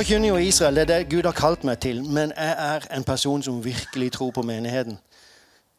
[0.00, 1.98] Forkynner jo Israel, det er det Gud har kalt meg til.
[2.04, 4.98] Men jeg er en person som virkelig tror på menigheten.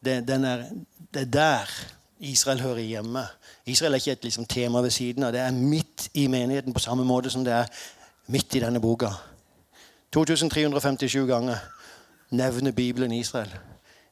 [0.04, 0.62] Det, er,
[1.14, 1.72] det er der
[2.20, 3.24] Israel hører hjemme.
[3.66, 5.32] Israel er ikke et liksom, tema ved siden av.
[5.32, 7.66] Det er midt i menigheten på samme måte som det er
[8.26, 9.10] midt i denne boka.
[10.14, 11.56] 2357 ganger
[12.30, 13.50] nevner Bibelen Israel.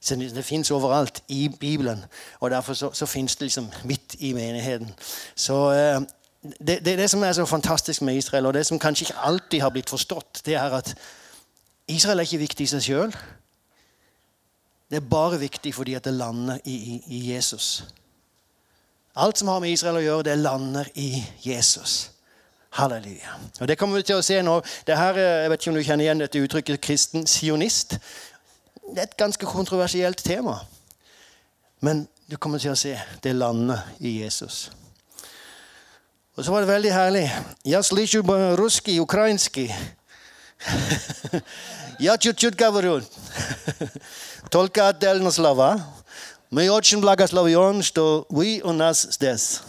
[0.01, 2.05] Så det, det fins overalt i Bibelen.
[2.41, 4.91] Og derfor så, så fins det liksom midt i menigheten.
[5.37, 6.03] Så eh,
[6.43, 9.61] det, det, det som er så fantastisk med Israel, og det som kanskje ikke alltid
[9.61, 10.95] har blitt forstått, det er at
[11.89, 13.13] Israel er ikke viktig i seg sjøl.
[14.91, 17.85] Det er bare viktig fordi at det lander i, i, i Jesus.
[19.17, 21.13] Alt som har med Israel å gjøre, det lander i
[21.45, 22.11] Jesus.
[22.71, 23.37] Halleluja.
[23.61, 24.61] Og Det kommer vi til å se nå.
[24.87, 27.99] Det her, eh, jeg vet ikke om du kjenner igjen dette uttrykket 'kristen sionist'.
[28.91, 30.59] Det er et ganske kontroversielt tema.
[31.81, 34.71] Men du kommer til å se det lander i Jesus.
[36.36, 37.32] Og så var det veldig herlig.
[37.66, 38.22] Я слышу
[38.56, 39.74] русский, украинский.
[42.00, 43.02] Я чуть-чуть говорю.
[44.52, 45.80] Только отдельно слова.
[46.50, 49.62] Мы очень благословен, что вы у нас здесь.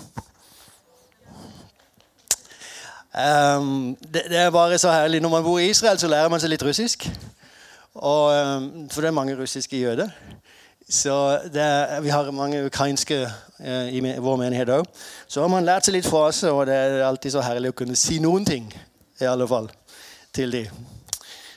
[3.16, 5.22] Um, det, det, er bare så herlig.
[5.22, 7.06] Når man bor i Israel, så lærer man seg litt russisk.
[7.94, 10.10] Og, um, for det er mange russiske jøder.
[10.91, 11.13] Så
[11.55, 13.21] er, vi har mange ukrainske
[13.63, 14.89] eh, i vår menighet òg.
[15.27, 17.95] Så har man lært seg litt frase, og det er alltid så herlig å kunne
[17.95, 18.67] si noen ting.
[19.21, 19.69] I alle fall
[20.35, 20.81] til dem.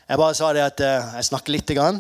[0.07, 1.99] Jeg bare sa det at eh, jeg snakker lite grann.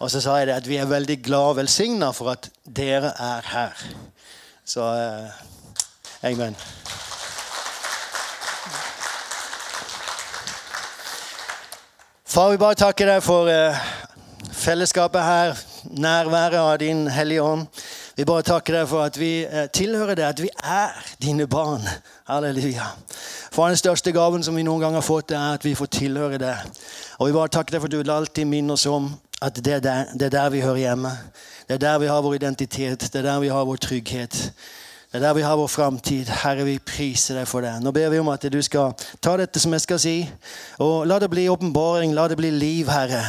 [0.00, 3.12] Og så sa jeg det at vi er veldig glad og velsigna for at dere
[3.20, 3.86] er her.
[4.64, 5.38] Så eh,
[6.32, 6.56] amen.
[12.24, 13.86] Far, vi bare takker deg for eh,
[14.52, 17.66] fellesskapet her, nærværet av din Hellige Ånd.
[18.16, 21.84] Vi bare takker deg for at vi uh, tilhører deg, at vi er dine barn.
[22.26, 22.88] Halleluja.
[23.52, 26.40] For den største gaven som vi noen gang har fått, er at vi får tilhøre
[26.42, 26.80] deg.
[27.18, 29.12] Og vi bare takker deg for at du vil alltid minne oss om
[29.42, 31.12] at det er, der, det er der vi hører hjemme.
[31.68, 33.08] Det er der vi har vår identitet.
[33.12, 34.52] Det er der vi har vår trygghet.
[35.12, 36.26] Det er der vi har vår framtid.
[36.42, 37.70] Herre, vi priser deg for det.
[37.80, 38.90] Nå ber vi om at du skal
[39.22, 40.14] ta dette som jeg skal si,
[40.82, 43.22] og la det bli åpenbaring, la det bli liv, Herre.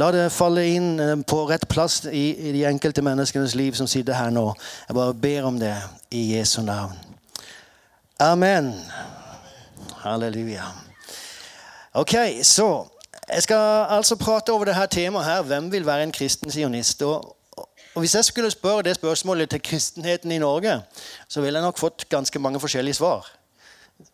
[0.00, 2.24] La det falle inn eh, på rett plass i,
[2.56, 4.46] de enkelte menneskenes liv som sitter her nå.
[4.88, 5.74] Jeg bare ber om det
[6.10, 6.96] i Jesu navn.
[8.20, 8.72] Amen.
[10.02, 10.72] Halleluja.
[11.94, 12.86] Ok, så
[13.30, 15.42] Jeg skal altså prate over dette temaet her.
[15.42, 17.02] Hvem vil være en kristen sionist?
[17.94, 20.82] Og Hvis jeg skulle spørre det spørsmålet til kristenheten i Norge,
[21.28, 23.26] så ville jeg nok fått ganske mange forskjellige svar.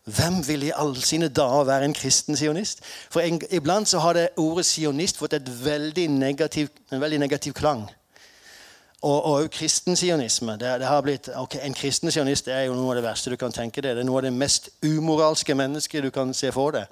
[0.03, 2.81] Hvem vil i alle sine dager være en kristen sionist?
[3.09, 5.33] For en, Iblant så har det ordet sionist fått
[5.63, 7.85] veldig negativ, en veldig negativ klang.
[9.01, 10.51] Og, òg kristen sionisme.
[10.51, 13.37] Det, det, har blitt, ok, En kristen sionist er jo noe av det verste du
[13.37, 13.95] kan tenke deg.
[13.95, 16.85] Det er noe av det mest umoralske mennesket du kan se for deg.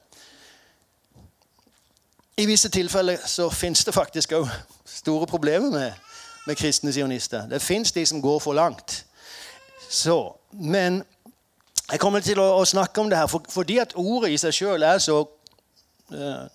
[2.38, 4.50] I visse tilfeller så fins det faktisk òg
[4.86, 6.05] store problemer med
[6.46, 7.48] med kristne sionister.
[7.50, 9.06] Det fins de som går for langt.
[9.90, 11.04] Så, men
[11.92, 14.54] jeg kommer til å, å snakke om det her for, fordi at ordet i seg
[14.58, 16.46] sjøl er så uh,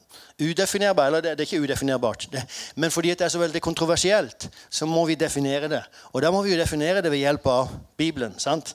[0.40, 1.06] udefinerbart.
[1.06, 2.26] Eller det, det, er ikke udefinerbart.
[2.32, 2.42] Det,
[2.74, 5.82] men fordi det er så veldig kontroversielt, så må vi definere det.
[6.12, 8.38] Og da må vi jo definere det ved hjelp av Bibelen.
[8.38, 8.74] sant?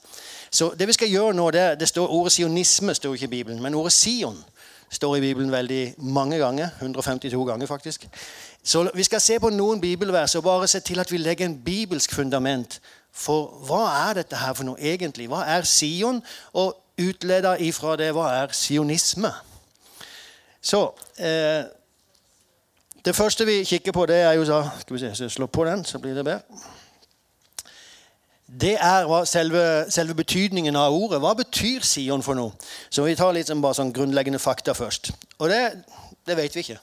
[0.49, 3.61] Så det vi skal gjøre nå, det, det står Ordet sionisme står ikke i Bibelen,
[3.61, 4.37] men ordet Sion
[4.89, 6.69] står i Bibelen veldig mange ganger.
[6.79, 8.07] 152 ganger, faktisk.
[8.63, 11.61] Så Vi skal se på noen bibelvers og bare se til at vi legger en
[11.63, 12.79] bibelsk fundament.
[13.11, 15.27] For hva er dette her for noe egentlig?
[15.27, 16.23] Hva er Sion?
[16.53, 19.31] Og utleda ifra det, hva er sionisme?
[20.61, 21.63] Så eh,
[23.05, 25.65] Det første vi kikker på, det er jo så Skal vi se, så slå på
[25.65, 26.39] den, så blir det bedre.
[28.61, 31.19] Det er selve, selve, betydningen av ordet.
[31.19, 32.53] Hva betyr Sion for noe?
[32.89, 35.11] Så vi tar litt bare sånn grunnleggende fakta først.
[35.39, 35.59] Og det,
[36.27, 36.77] det vet vi ikke.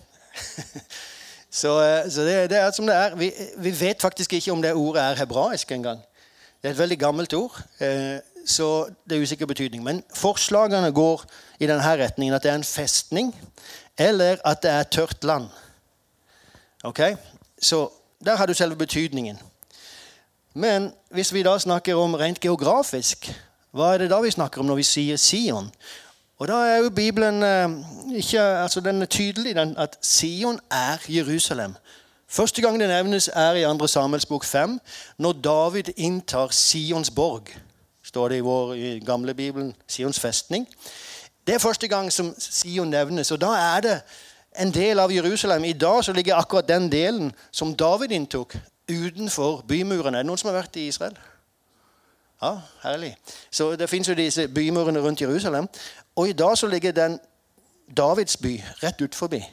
[1.62, 3.16] så, eh, så det, det, er som det er.
[3.16, 6.02] Vi, vi, vet faktisk ikke om det ordet er hebraisk engang.
[6.60, 8.68] Det er et veldig gammelt ord, eh, så
[9.08, 9.84] det er usikker betydning.
[9.86, 11.24] Men forslagene går
[11.58, 13.32] i denne retningen at det er en festning,
[13.96, 15.48] eller at det er tørt land.
[16.84, 17.00] Ok?
[17.62, 17.86] Så
[18.24, 19.40] der har du selve betydningen.
[20.54, 23.30] Men hvis vi da snakker om rent geografisk,
[23.72, 25.70] hva er det da vi snakker om når vi sier Sion?
[26.38, 27.70] Og da er jo Bibelen eh,
[28.18, 31.74] ikke, altså den er tydelig den, at Sion er Jerusalem.
[32.28, 33.86] Første gang det nevnes, er i 2.
[33.86, 34.80] Samuels bok 5,
[35.18, 37.42] når David inntar Sions borg.
[38.02, 39.74] står det i vår i gamle Bibelen.
[39.88, 40.68] Sions festning.
[41.46, 43.30] Det er første gang som Sion nevnes.
[43.30, 44.00] Og da er det
[44.58, 45.64] en del av Jerusalem.
[45.64, 48.56] I dag så ligger akkurat den delen som David inntok,
[48.90, 50.18] utenfor bymurene.
[50.18, 51.18] Er det noen som har vært i Israel?
[52.42, 53.16] Ja, herlig.
[53.50, 55.68] Så Det fins jo disse bymurene rundt Jerusalem.
[56.16, 57.20] Og i dag så ligger den
[57.96, 59.44] Davids by rett ut forbi.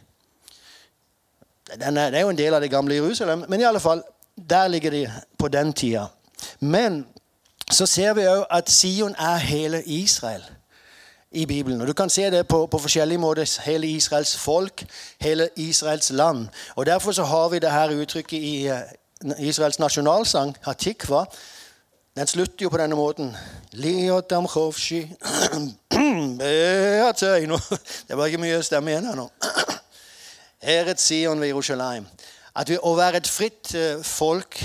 [1.70, 4.04] det er jo en del av det gamle Jerusalem, men i alle fall,
[4.50, 6.06] der ligger de på den tida.
[6.60, 7.08] Men
[7.72, 10.44] så ser vi òg at Sion er hele Israel
[11.32, 11.82] i Bibelen.
[11.82, 13.60] Og Du kan se det på, på, forskjellige måter.
[13.66, 14.86] Hele Israels folk,
[15.22, 16.48] hele Israels land.
[16.76, 18.78] Og Derfor så har vi det her uttrykket i uh,
[19.40, 21.26] Israels nasjonalsang, Hatikva.
[22.16, 23.32] Den slutter jo på denne måten.
[28.08, 29.28] Det var ikke mye stemme igjen her nå.
[30.76, 32.08] Eret Sion ved Jerusalem.
[32.56, 34.60] At vi, Å være et fritt uh, folk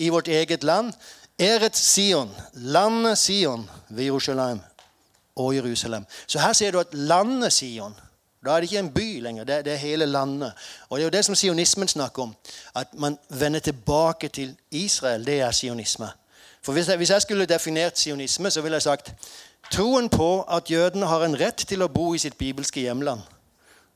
[0.00, 0.92] i vårt eget land
[1.40, 4.60] Eret Sion, landet Sion ved Jerusalem
[5.36, 6.04] og Jerusalem.
[6.26, 7.94] Så her ser du at landet Sion
[8.44, 10.52] Da er det ikke en by lenger, det, det er hele landet.
[10.88, 12.36] Og Det er jo det som sionismen snakker om.
[12.74, 15.26] At man vender tilbake til Israel.
[15.26, 16.08] Det er sionisme.
[16.62, 19.14] For Hvis jeg, hvis jeg skulle definert sionisme, så ville jeg sagt
[19.72, 23.20] troen på at jødene har en rett til å bo i sitt bibelske hjemland.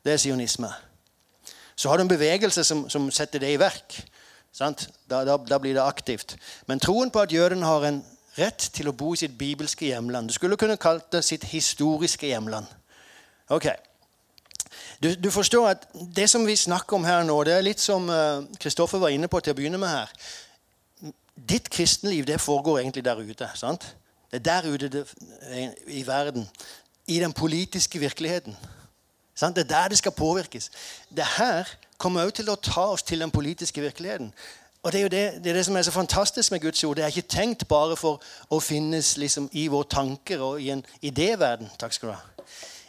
[0.04, 0.68] Det er sionisme.
[1.76, 3.96] Så har du en bevegelse som, som setter det i verk.
[4.60, 4.70] Da,
[5.10, 6.36] da, da, blir det aktivt.
[6.66, 8.04] Men troen på at jødene har en
[8.38, 12.26] rett til å bo i sitt bibelske hjemland Du skulle kunne kalt det sitt historiske
[12.26, 12.66] hjemland.
[13.48, 13.66] Ok.
[15.02, 15.86] Du, du, forstår at
[16.16, 18.08] Det som vi snakker om her nå, det er litt som
[18.60, 20.12] Kristoffer uh, var inne på til å begynne med her.
[21.34, 23.50] Ditt kristenliv det foregår egentlig der ute.
[23.54, 23.96] sant?
[24.30, 25.04] Det er der ute det,
[25.86, 26.48] i verden.
[27.06, 28.56] I den politiske virkeligheten.
[29.34, 29.56] Sant?
[29.56, 30.70] Det er der det skal påvirkes.
[31.16, 31.68] Det her
[31.98, 34.32] kommer også til å ta oss til den politiske virkeligheten.
[34.82, 36.96] Og Det er jo det, det, er det som er så fantastisk med Guds ord.
[36.96, 38.20] Det er ikke tenkt bare for
[38.50, 41.70] å finnes liksom i våre tanker og i en idéverden.
[41.78, 42.33] Takk skal du ha.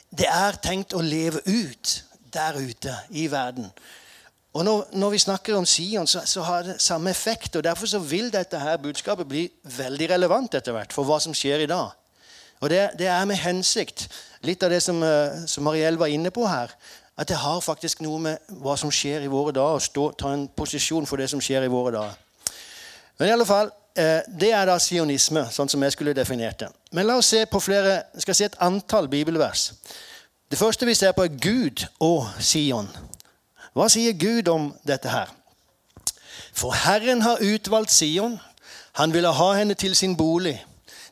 [0.10, 1.96] Det er tenkt å leve ut
[2.34, 3.70] der ute i verden.
[4.56, 7.56] Og Når, når vi snakker om Sion, så, så, har det samme effekt.
[7.56, 11.36] og Derfor så vil dette her budskapet bli veldig relevant etter hvert for hva som
[11.36, 11.92] skjer i dag.
[12.64, 14.08] Og det, det er med hensikt.
[14.48, 16.72] Litt av det som, eh, som Mariell var inne på her
[17.18, 20.48] at det har faktisk noe med hva som skjer i våre dager, å ta en
[20.52, 22.18] posisjon for det som skjer i våre dager.
[23.20, 26.68] Men i alle fall, Det er da sionisme, sånn som jeg skulle definert det.
[26.92, 29.70] Men la oss se på flere, skal si et antall bibelvers.
[30.52, 32.90] Det første vi ser på, er Gud og Sion.
[33.76, 35.32] Hva sier Gud om dette her?
[36.56, 38.38] For Herren har utvalgt Sion.
[39.00, 40.58] Han ville ha henne til sin bolig.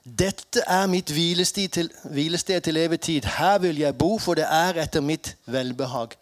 [0.03, 3.27] Dette er mitt hvilested til, hvilested til evig tid.
[3.37, 6.15] Her vil jeg bo, for det er etter mitt velbehag.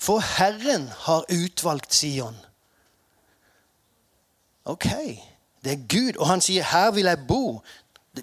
[0.00, 2.36] For Herren har utvalgt Sion.
[4.64, 4.88] Ok,
[5.66, 7.60] det er Gud, og han sier 'her vil jeg bo'.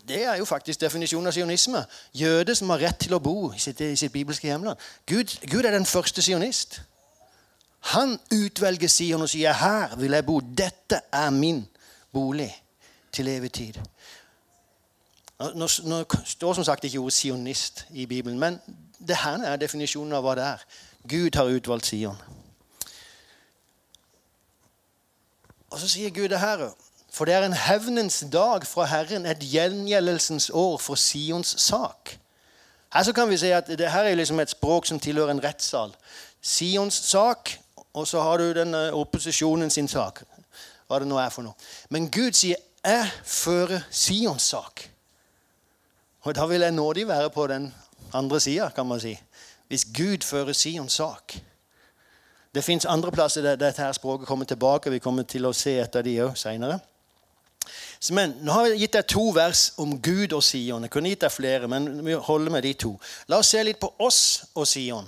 [0.07, 1.85] Det er jo faktisk definisjonen av sionisme.
[2.13, 4.77] Jøde som har rett til å bo i sitt, i sitt bibelske hjemland.
[5.05, 6.81] Gud, Gud, er den første sionist.
[7.79, 10.41] Han utvelger Sion og sier 'her vil jeg bo'.
[10.57, 11.67] Dette er min
[12.13, 12.63] bolig
[13.11, 13.73] til evig tid.
[15.39, 18.59] Nå, nå står som sagt ikke ordet sionist i Bibelen, men
[19.07, 20.57] det her er definisjonen av hva det er.
[21.09, 22.17] Gud har utvalgt Sion.
[25.69, 26.69] Og så sier Gud det her
[27.13, 32.17] For det er en hevnens dag fra Herren, et gjengjeldelsens år for Sions sak.
[32.93, 35.43] Her så kan vi si at det her er liksom et språk som tilhører en
[35.43, 35.93] rettssal.
[36.41, 37.51] Sions sak,
[37.93, 40.23] og så har du den eh, opposisjonen sin sak.
[40.87, 41.53] Hva det nå er for noe.
[41.89, 44.89] Men Gud sier 'jeg fører Sions sak'.
[46.21, 47.73] Og da vil jeg nådig være på den
[48.13, 49.19] andre sida, kan man si.
[49.67, 51.39] Hvis Gud fører Sions sak.
[52.55, 54.89] Det fins andre plasser der dette her språket kommer tilbake.
[54.89, 56.79] Vi kommer til å se et av de òg seinere.
[58.11, 60.83] Men nå har jeg gitt deg to vers om Gud og Sion.
[60.83, 62.97] Jeg kunne gitt deg flere, men vi holder med de to.
[63.31, 65.07] La oss se litt på oss og Sion.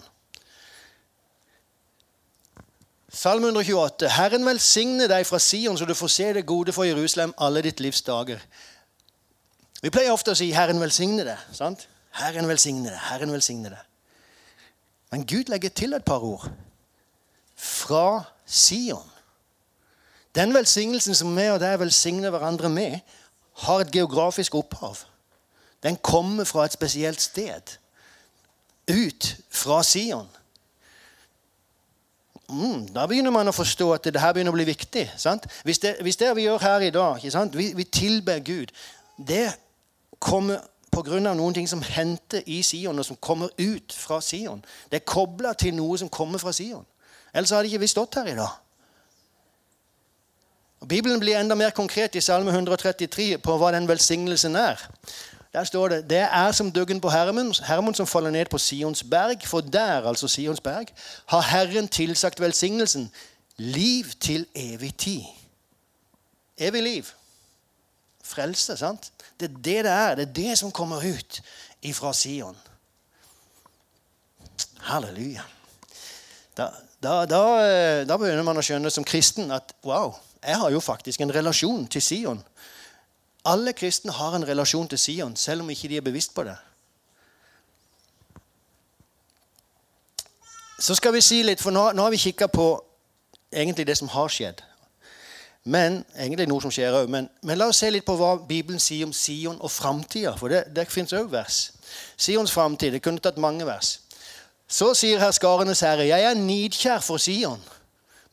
[3.16, 4.08] Salme 128.
[4.12, 7.84] Herren velsigne deg fra Sion, så du får se det gode for Jerusalem alle ditt
[7.84, 8.40] livs dager.
[9.82, 11.54] Vi pleier ofte å si 'Herren velsigne deg'.
[11.54, 11.88] sant?
[12.12, 13.84] Herren velsigne deg, Herren velsigne deg.
[15.12, 16.50] Men Gud legger til et par ord.
[17.56, 19.12] Fra Sion.
[20.36, 23.00] Den velsignelsen som vi og deg velsigner hverandre med,
[23.66, 25.06] har et geografisk opphav.
[25.84, 27.78] Den kommer fra et spesielt sted.
[28.92, 30.28] Ut fra Sion.
[32.50, 35.08] Mm, da begynner man å forstå at det her begynner å bli viktig.
[35.64, 37.24] Hvis det, hvis, det, vi gjør her i dag,
[37.54, 38.74] vi, vi tilber Gud,
[39.18, 39.48] det
[40.20, 40.60] kommer
[40.92, 41.20] pga.
[41.20, 44.64] noen ting som henter i Sion, og som kommer ut fra Sion.
[44.92, 46.86] Det er kobla til noe som kommer fra Sion.
[47.34, 48.65] Ellers hadde ikke vi stått her i dag.
[50.86, 54.78] Og Bibelen blir enda mer konkret i Salme 133 på hva den velsignelsen er.
[55.50, 59.02] Der står det det er som duggen på Hermon, Hermon som faller ned på Sions
[59.04, 59.42] berg.
[59.50, 60.94] For der, altså Sions berg,
[61.26, 63.12] har Herren tilsagt velsignelsen.
[63.58, 65.24] Liv til evig tid.
[66.58, 67.06] Evig liv
[68.24, 68.78] frelse.
[68.78, 69.12] sant?
[69.40, 70.16] Det er det det er.
[70.16, 71.42] Det er det som kommer ut
[71.82, 72.58] ifra Sion.
[74.80, 75.42] Halleluja.
[76.58, 76.70] Da,
[77.04, 80.14] da, da, eh, da, begynner man å skjønne som kristen at wow,
[80.46, 82.44] jeg har jo faktisk en relasjon til Sion.
[83.46, 86.56] Alle kristne har en relasjon til Sion, selv om ikke de er bevisst på det.
[90.80, 92.68] Så skal vi si litt, for nå, nå har vi kikka på
[93.52, 94.64] egentlig det som har skjedd.
[95.66, 97.10] Men, Egentlig noe som skjer òg.
[97.10, 100.36] Men, men, la oss se litt på hva Bibelen sier om Sion og framtida.
[100.38, 101.72] For det, det fins òg vers.
[102.18, 102.94] Sions framtid.
[102.94, 103.96] Det kunne tatt mange vers.
[104.68, 107.62] Så sier herskarenes herre, jeg er nidkjær for Sion.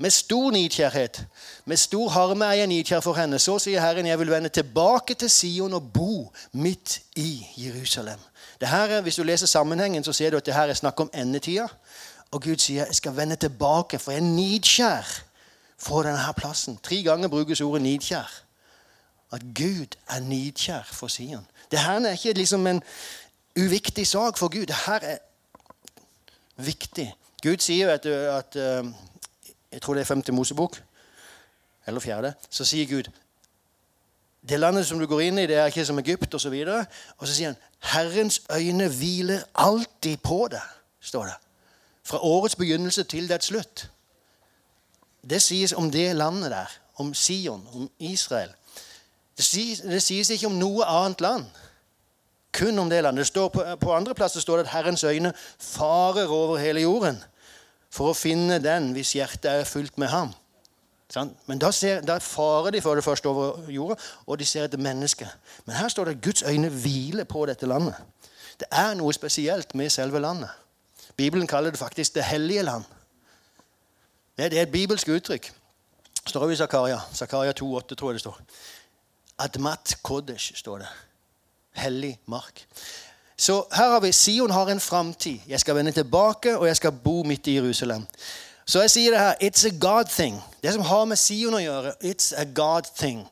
[0.03, 1.27] Med stor nidkjærhet.
[1.65, 3.39] Med stor harme er jeg nidkjær for henne.
[3.39, 8.19] Så sier Herren, jeg vil vende tilbake til Sion og bo midt i Jerusalem.
[8.61, 11.11] Det her, hvis du leser sammenhengen, så ser du at det her er snakk om
[11.15, 11.69] endetida.
[12.33, 15.13] Og Gud sier, jeg skal vende tilbake, for jeg er nidkjær
[15.79, 16.81] for denne plassen.
[16.83, 18.35] Tre ganger brukes ordet nidkjær.
[19.33, 21.47] At Gud er nidkjær for Sion.
[21.71, 22.83] Det her er ikke liksom en
[23.55, 24.67] uviktig sak for Gud.
[24.67, 25.19] Det her er
[26.57, 27.13] viktig.
[27.43, 28.93] Gud sier at, at eh,
[29.73, 30.83] Jeg tror det er femte Mosebok,
[31.87, 32.35] eller fjerde.
[32.51, 33.11] Så sier Gud
[34.49, 36.55] det landet som du går inn i, det er ikke som Egypt osv.
[36.67, 37.59] Og, så og så sier han
[37.93, 40.63] Herrens øyne hviler alltid på det,
[41.01, 41.35] står det.
[42.03, 43.91] Fra årets begynnelse til dets slutt.
[45.31, 46.67] Det sies om det landet der,
[46.99, 48.51] om Sion, om Israel.
[49.37, 51.45] Det sies, det sies ikke om noe annet land.
[52.53, 53.23] Kun om det landet.
[53.23, 57.23] Det står på, på andre plasser står det at Herrens øyne farer over hele jorden
[57.93, 60.33] for å finne den hvis hjertet er fullt med ham.
[61.47, 64.81] Men da, ser, da, farer de for det første over jorda, og de ser etter
[64.81, 65.29] mennesket.
[65.67, 67.99] Men her står det at Guds øyne hviler på dette landet.
[68.61, 70.49] Det er noe spesielt med selve landet.
[71.17, 72.85] Bibelen kaller det faktisk det hellige land.
[74.37, 75.53] Det er et bibelsk uttrykk.
[76.23, 77.01] Det står også i Zakaria.
[77.13, 78.41] Zakaria 2,8 tror jeg det står.
[79.39, 80.89] Admat Kodesh står det
[81.73, 82.65] hellig mark.
[83.43, 85.39] Så her har vi Sion har en framtid.
[85.49, 88.07] Jeg skal vende tilbake, og jeg skal bo midt i Jerusalem.
[88.67, 90.43] Så jeg sier det her It's a God thing.
[90.63, 93.27] Det som har med Sion å gjøre, it's a God thing.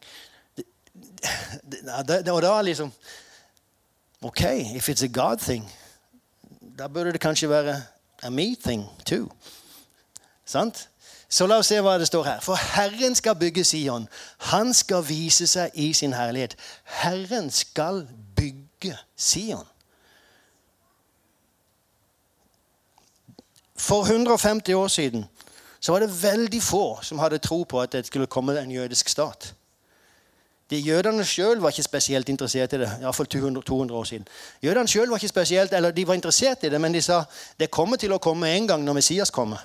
[2.26, 2.92] Og da liksom
[4.22, 4.42] OK,
[4.74, 5.72] if it's a God thing,
[6.78, 7.82] da burde det kanskje være
[8.22, 9.30] a me thing too.
[10.44, 10.88] Sant?
[11.28, 12.40] Så la oss se hva det står her.
[12.42, 14.08] For Herren skal bygge Sion.
[14.38, 16.56] Han skal vise seg i sin herlighet.
[16.84, 19.66] Herren skal bygge Sion.
[23.80, 25.24] For 150 år siden
[25.80, 29.08] så var det veldig få som hadde tro på at det skulle komme en jødisk
[29.08, 29.54] stat.
[30.70, 32.90] De Jødene sjøl var ikke spesielt interessert i det.
[33.00, 34.28] Iallfall 200, 200 år siden.
[34.62, 37.24] Jødene selv var ikke spesielt, eller de var interessert i det, men de sa
[37.58, 39.64] det kommer til å komme en gang når Messias kommer.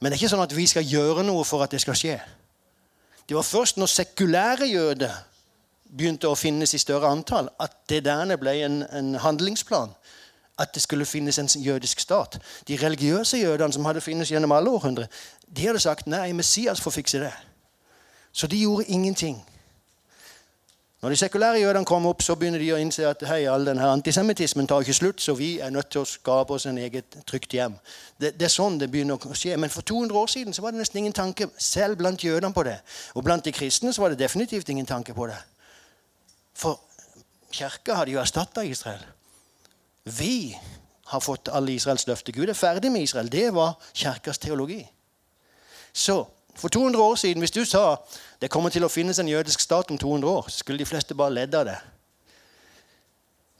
[0.00, 2.18] Men det er ikke sånn at vi skal gjøre noe for at det skal skje.
[3.28, 5.14] Det var først når sekulære jøder
[5.84, 9.94] begynte å finnes i større antall, at det der ble en, en handlingsplan.
[10.60, 12.36] At det skulle finnes en jødisk stat.
[12.68, 15.06] De religiøse jødene som hadde finnes gjennom alle århundrer,
[15.56, 17.32] de hadde sagt nei, Messias får fikse det.
[18.32, 19.40] Så de gjorde ingenting.
[21.00, 23.86] Når de sekulære jødene kom opp, så begynner de å innse at hei, all denne
[23.88, 27.56] antisemittismen tar ikke slutt, så vi er nødt til å skape oss en eget trygt
[27.56, 27.78] hjem.
[28.20, 29.56] Det, det, er sånn det begynner å skje.
[29.56, 32.66] Men for 200 år siden så var det nesten ingen tanke selv blant jødene på
[32.68, 32.76] det.
[33.16, 35.38] Og blant de kristne så var det definitivt ingen tanke på det.
[36.60, 36.76] For
[37.48, 39.00] kirka hadde jo erstatta Israel.
[40.04, 40.58] Vi
[41.04, 42.32] har fått alle Israels løfter.
[42.32, 43.32] Gud er ferdig med Israel.
[43.32, 44.86] Det var kirkas teologi.
[45.92, 47.96] Så for 200 år siden, hvis du sa
[48.40, 51.14] det kommer til å finnes en jødisk stat om 200 år, så skulle de fleste
[51.14, 51.76] bare ledd av det.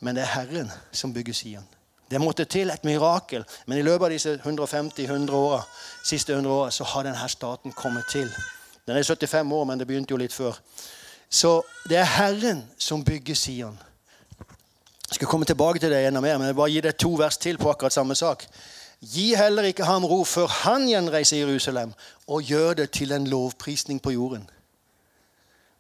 [0.01, 1.67] Men det er Herren som bygger Sion.
[2.11, 3.45] Det måtte til et mirakel.
[3.67, 5.61] Men i løpet av disse 150-100 åra,
[6.05, 8.31] siste 100 åra, så har denne staten kommet til.
[8.87, 10.57] Den er 75 år, men det begynte jo litt før.
[11.31, 13.79] Så det er Herren som bygger Sion.
[15.11, 17.37] Jeg skal komme tilbake til det enda mer, men jeg bare gi deg to vers
[17.37, 18.45] til på akkurat samme sak.
[19.01, 21.93] Gi heller ikke ham ro før han gjenreiser Jerusalem,
[22.29, 24.51] og gjør det til en lovprisning på jorden.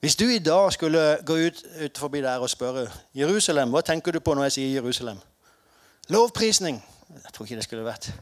[0.01, 4.13] Hvis du i dag skulle gå ut, ut forbi der og spørre Jerusalem, hva tenker
[4.13, 5.19] du på når jeg sier Jerusalem?
[6.09, 6.85] Lovprisning.
[7.15, 8.13] Jeg tror ikke det skulle vært.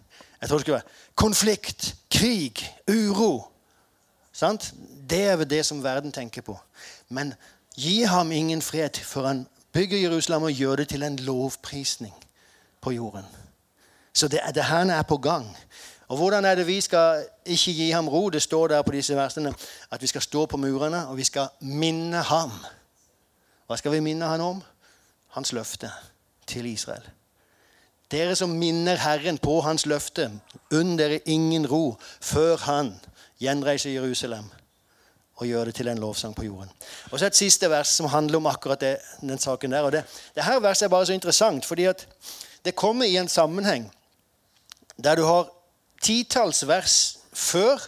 [0.41, 2.61] Jeg tror det skulle vært konflikt, krig,
[2.91, 3.47] uro.
[4.33, 4.75] Sant?
[5.11, 6.59] Det er det som verden tenker på.
[7.09, 7.33] Men
[7.77, 9.47] gi ham ingen fred før han
[9.79, 12.15] bygger Jerusalem og gjør det til en lovprisning
[12.81, 13.25] på jorden.
[14.13, 15.57] Så det, det her er på gang.
[16.09, 18.29] Og Hvordan er det vi skal ikke gi ham ro?
[18.31, 19.55] Det står der på disse versene
[19.91, 22.51] at vi skal stå på murene og vi skal minne ham.
[23.67, 24.63] Hva skal vi minne ham om?
[25.29, 25.91] Hans løfte
[26.47, 27.05] til Israel.
[28.11, 30.31] Dere som minner Herren på hans løfte,
[30.73, 32.95] unn dere ingen ro før han
[33.39, 34.51] gjenreiser Jerusalem
[35.39, 36.71] og gjøre det til en lovsang på jorden.
[37.11, 39.87] Og så et siste vers som handler om akkurat det, den saken der.
[39.87, 40.05] og det,
[40.35, 42.07] det her verset er bare så interessant, fordi at
[42.65, 43.93] det kommer i en sammenheng
[45.05, 45.47] der du har
[46.03, 47.79] titalls vers før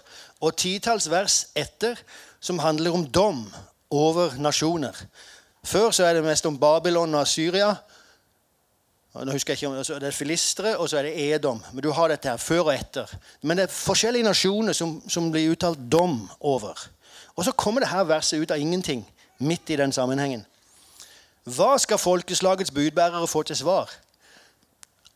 [0.41, 1.99] og titalls vers etter
[2.41, 3.45] som handler om dom
[3.91, 4.95] over nasjoner.
[5.67, 7.75] Før så er det mest om Babylon og Syria.
[9.15, 11.63] Nå husker jeg ikke om, så Det er filistre, og så er det Edom.
[11.73, 13.11] Men du har dette her før og etter.
[13.43, 16.79] Men det er forskjellige nasjoner som, som blir uttalt dom over.
[17.37, 19.05] Og så kommer det her verset ut av ingenting
[19.39, 20.47] midt i den sammenhengen.
[21.45, 23.91] Hva skal folkeslagets budbærere få til svar?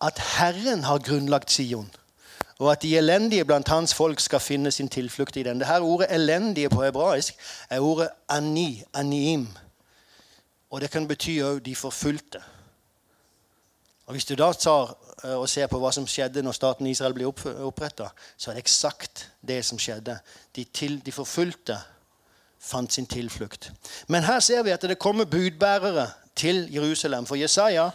[0.01, 1.91] At Herren har grunnlagt Sion,
[2.59, 5.59] og at de elendige blant hans folk skal finne sin tilflukt i den.
[5.59, 7.35] Det her Ordet 'elendige' på hebraisk
[7.71, 9.59] er ordet 'ani', 'aniim'.
[10.71, 12.43] Og det kan bety òg 'de forfulgte'.
[14.07, 17.15] Og Hvis du da tar eh, og ser på hva som skjedde når staten Israel
[17.15, 17.27] ble
[17.65, 20.19] oppretta, så er det eksakt det som skjedde.
[20.57, 21.79] De, til, de forfulgte
[22.65, 23.73] fant sin tilflukt.
[24.09, 27.27] Men her ser vi at det kommer budbærere til Jerusalem.
[27.27, 27.91] For Jesaja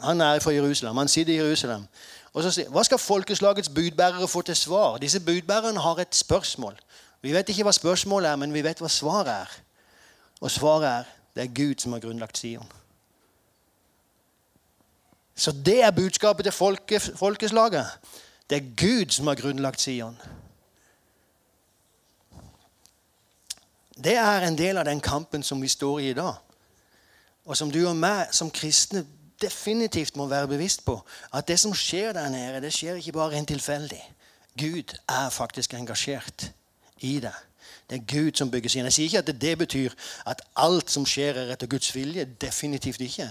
[0.00, 0.96] han er fra Jerusalem.
[0.96, 1.86] Han sitter i Jerusalem.
[2.32, 4.98] Og så sier, Hva skal folkeslagets budbærere få til svar?
[4.98, 6.76] Disse budbærerne har et spørsmål.
[7.22, 9.54] Vi vet ikke hva spørsmålet er, men vi vet hva svaret er.
[10.40, 11.04] Og svaret er
[11.36, 12.72] det er Gud som har grunnlagt Sion.
[15.34, 17.86] Så det er budskapet til folke, folkeslaget.
[18.50, 20.16] Det er Gud som har grunnlagt Sion.
[24.04, 26.34] Det er en del av den kampen som vi står i i dag.
[27.44, 29.06] Og som du og meg som kristne
[29.40, 31.00] definitivt må være bevisst på.
[31.32, 34.02] At det som skjer der nede, det skjer ikke bare rent tilfeldig.
[34.58, 36.52] Gud er faktisk engasjert
[36.98, 37.32] i det.
[37.90, 38.84] Det er Gud som bygger sin.
[38.84, 39.90] Jeg sier ikke at det betyr
[40.26, 42.24] at alt som skjer, er etter Guds vilje.
[42.24, 43.28] Definitivt ikke.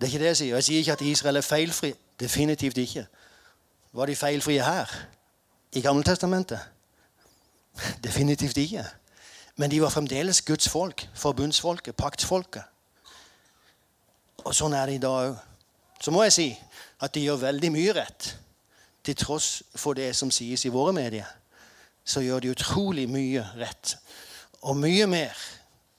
[0.00, 0.54] Det er ikke det jeg sier.
[0.54, 1.94] Jeg sier ikke at Israel er feilfri.
[2.20, 3.06] Definitivt ikke.
[3.92, 4.92] Var de feilfrie her?
[5.72, 6.60] I Gammeltestamentet?
[8.04, 8.84] Definitivt ikke.
[9.56, 12.62] Men de var fremdeles Guds folk, forbundsfolket, paktsfolket.
[14.44, 15.38] Og sånn er det i dag òg.
[16.00, 16.48] Så må jeg si
[17.00, 18.28] at de gjør veldig mye rett.
[19.06, 21.28] Til tross for det som sies i våre medier,
[22.04, 23.96] så gjør de utrolig mye rett.
[24.62, 25.34] Og mye mer.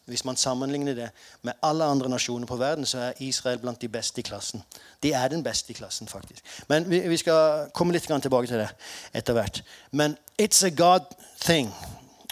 [0.08, 1.10] Hvis man sammenligner det
[1.43, 4.63] med alle andre nasjoner på verden, så er Israel blant de beste i klassen.
[5.04, 6.46] De er den beste i klassen, faktisk.
[6.70, 8.70] Men vi, skal komme litt tilbake til det
[9.13, 9.63] etter hvert.
[9.91, 11.74] Men it's a God thing.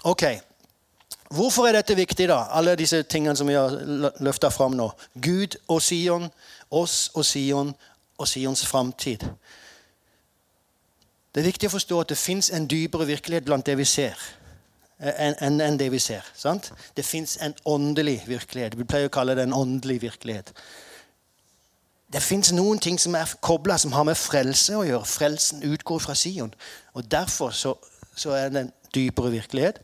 [0.04, 0.24] Ok,
[1.30, 2.44] Hvorfor er dette viktig, da?
[2.54, 3.72] Alle disse tingene som vi har
[4.22, 4.90] løfta fram nå.
[5.22, 6.28] Gud og Sion,
[6.70, 7.74] oss og Sion
[8.18, 9.24] og Sions framtid.
[11.34, 14.16] Det er viktig å forstå at det fins en dypere virkelighet blant det vi ser.
[14.96, 16.24] Enn en det vi ser.
[16.34, 16.70] Sant?
[16.96, 18.78] Det fins en åndelig virkelighet.
[18.78, 20.54] Vi pleier å kalle det en åndelig virkelighet.
[22.12, 25.04] Det fins noen ting som er kobla, som har med frelse å gjøre.
[25.10, 26.54] Frelsen utgår fra Sion.
[26.94, 27.74] Og Derfor så,
[28.16, 29.82] så er det en dypere virkelighet.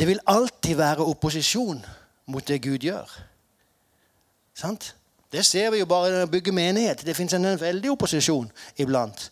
[0.00, 1.82] Det vil alltid være opposisjon
[2.32, 3.10] mot det Gud gjør.
[4.56, 4.94] Sant?
[5.32, 7.04] Det ser vi jo bare når vi bygger menighet.
[7.04, 8.48] Det fins en veldig opposisjon
[8.80, 9.26] iblant.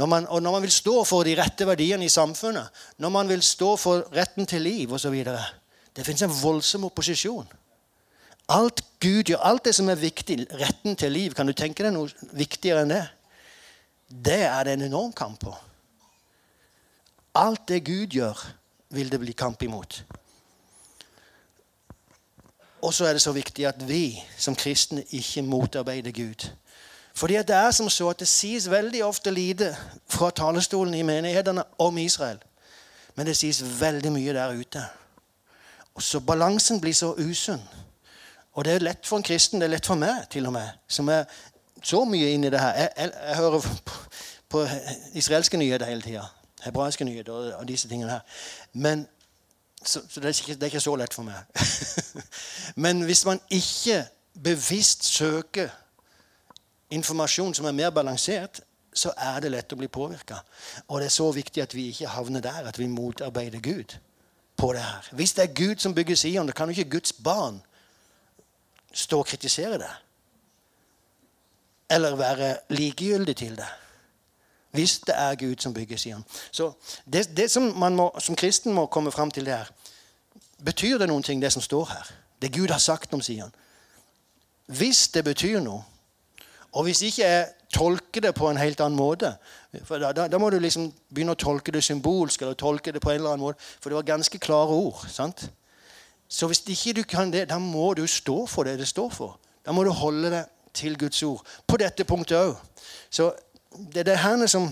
[0.00, 3.28] Når man, og når man vil stå for de rette verdiene i samfunnet, når man
[3.28, 5.20] vil stå for retten til liv osv.
[5.96, 7.46] Det fins en voldsom opposisjon.
[8.48, 11.92] Alt Gud gjør, alt det som er viktig, retten til liv, kan du tenke deg
[11.92, 13.06] noe viktigere enn det?
[14.08, 15.52] Det er det en enorm kamp på.
[17.36, 18.46] Alt det Gud gjør,
[18.90, 20.04] vil det bli kamp imot.
[22.82, 26.50] Og så er det så viktig at vi som kristne ikke motarbeider Gud.
[27.14, 29.76] Fordi det er som så at det sies veldig ofte lite
[30.08, 32.38] fra talerstolen i menighetene om Israel.
[33.14, 34.84] Men det sies veldig mye der ute.
[35.94, 37.62] Og så Balansen blir så usunn.
[38.52, 40.68] Og det er lett for en kristen, det er lett for meg til og med,
[40.88, 41.24] som er
[41.82, 42.72] så mye inni det her.
[42.72, 44.00] Jeg, jeg, jeg hører på,
[44.48, 44.66] på
[45.14, 46.24] israelske nyheter hele tida
[46.66, 48.20] hebraiske nyheter og disse tingene her.
[48.72, 49.06] Men,
[49.82, 51.42] så, så det, er ikke, det, er ikke, så lett for meg.
[52.84, 54.04] Men hvis man ikke
[54.42, 55.68] bevisst søker
[56.90, 58.60] informasjon som er mer balansert,
[58.96, 60.40] så er det lett å bli påvirka.
[60.88, 63.96] Og det er så viktig at vi ikke havner der at vi motarbeider Gud
[64.56, 65.08] på det her.
[65.12, 67.60] Hvis det er Gud som bygger Sion, da kan jo ikke Guds barn
[68.92, 69.92] stå og kritisere det.
[71.90, 73.68] Eller være likegyldig til det.
[74.76, 76.24] Hvis det er Gud som bygger, sier han.
[76.52, 76.70] Så
[77.04, 79.74] det, det som man må, som kristen må komme fram til, det er
[80.64, 82.10] Betyr det noen ting, det som står her?
[82.40, 83.52] Det Gud har sagt om, sier han.
[84.72, 85.82] Hvis det betyr noe,
[86.72, 89.34] og hvis ikke jeg tolker det på en helt annen måte
[89.84, 93.02] for da, da, da, må du liksom begynne å tolke det symbolsk eller tolke det
[93.04, 93.60] på en eller annen måte.
[93.80, 95.02] For det var ganske klare ord.
[95.12, 95.48] sant?
[96.28, 99.36] Så hvis ikke du kan det, da må du stå for det det står for.
[99.66, 100.44] Da må du holde det
[100.76, 101.44] til Guds ord.
[101.66, 102.56] På dette punktet òg.
[103.10, 103.30] Så
[103.92, 104.68] det er det her som,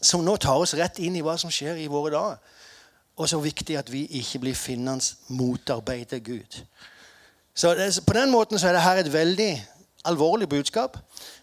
[0.00, 2.36] som nå tar oss rett inn i hva som skjer i våre dager.
[3.16, 6.64] og så viktig at vi ikke blir finnende motarbeider Gud.
[7.54, 9.66] Så det, På den måten så er det her et veldig
[10.04, 10.98] alvorlig budskap.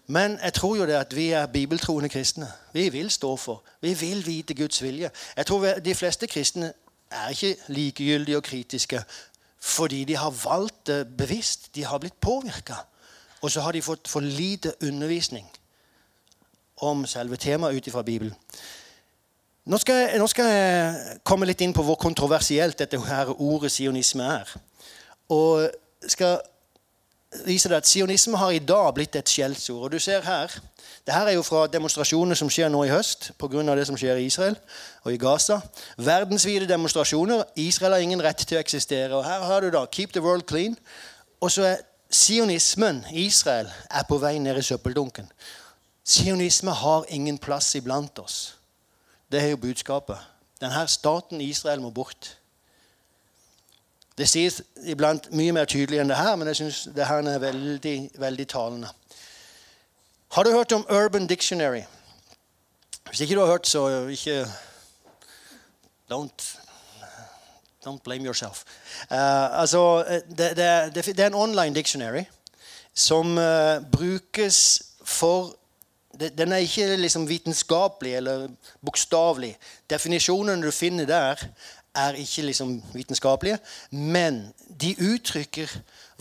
[0.06, 2.52] Men jeg tror jo det at vi er bibeltroende kristne.
[2.72, 3.62] Vi vil stå for.
[3.80, 5.10] Vi vil vite Guds vilje.
[5.36, 6.72] Jeg tror De fleste kristne
[7.10, 9.02] er ikke likegyldige og kritiske
[9.62, 11.74] fordi de har valgt det bevisst.
[11.74, 12.74] De har blitt påvirka.
[13.40, 15.50] Og så har de fått for lite undervisning
[16.86, 18.34] om selve temaet ut ifra Bibelen.
[19.70, 23.70] Nå skal, jeg, nå skal, jeg, komme litt inn på hvor kontroversielt dette her ordet
[23.72, 24.54] sionisme er.
[25.30, 25.68] Og
[26.08, 26.40] skal
[27.46, 29.84] vise deg at Sionisme har i dag blitt et skjellsord.
[29.86, 30.50] Og du ser her,
[31.06, 33.62] det her er jo fra demonstrasjoner som skjer nå i høst pga.
[33.76, 34.56] det som skjer i Israel
[35.04, 35.60] og i Gaza.
[35.96, 37.44] Verdensvide demonstrasjoner.
[37.56, 39.14] Israel har ingen rett til å eksistere.
[39.14, 40.76] Og her har du da 'Keep the world clean'.
[41.40, 41.76] Og så er
[42.10, 45.30] sionismen, Israel, er på vei ned i søppeldunken.
[46.10, 48.56] Sionisme har ingen plass iblant oss.
[49.32, 50.18] Det er jo budskapet.
[50.60, 52.36] Denne staten Israel må bort.
[54.18, 54.58] Det sies
[54.90, 58.48] iblant mye mer tydelig enn det her, men jeg syns det her er veldig, veldig
[58.48, 58.90] talende.
[60.34, 61.82] Har du hørt om Urban Dictionary?
[63.08, 64.46] Hvis ikke du har hørt, så ikke
[66.10, 66.58] Don't,
[67.86, 68.64] don't blame yourself.
[69.10, 70.04] Uh, altså,
[70.38, 72.24] det, det, det, er en online dictionary
[72.94, 75.54] som uh, brukes for
[76.18, 78.48] Den er ikke liksom vitenskapelig eller
[78.84, 79.54] bokstavelig.
[79.90, 81.44] Definisjonene du finner der,
[81.94, 83.58] er ikke liksom vitenskapelige,
[83.90, 85.70] men de uttrykker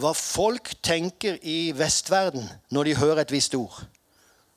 [0.01, 3.83] hva folk tenker i vestverden når de hører et visst ord.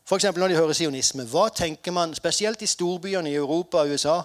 [0.08, 0.24] F.eks.
[0.36, 1.24] når de hører sionisme.
[1.24, 4.20] Hva tenker man, spesielt i storbyene i Europa og USA,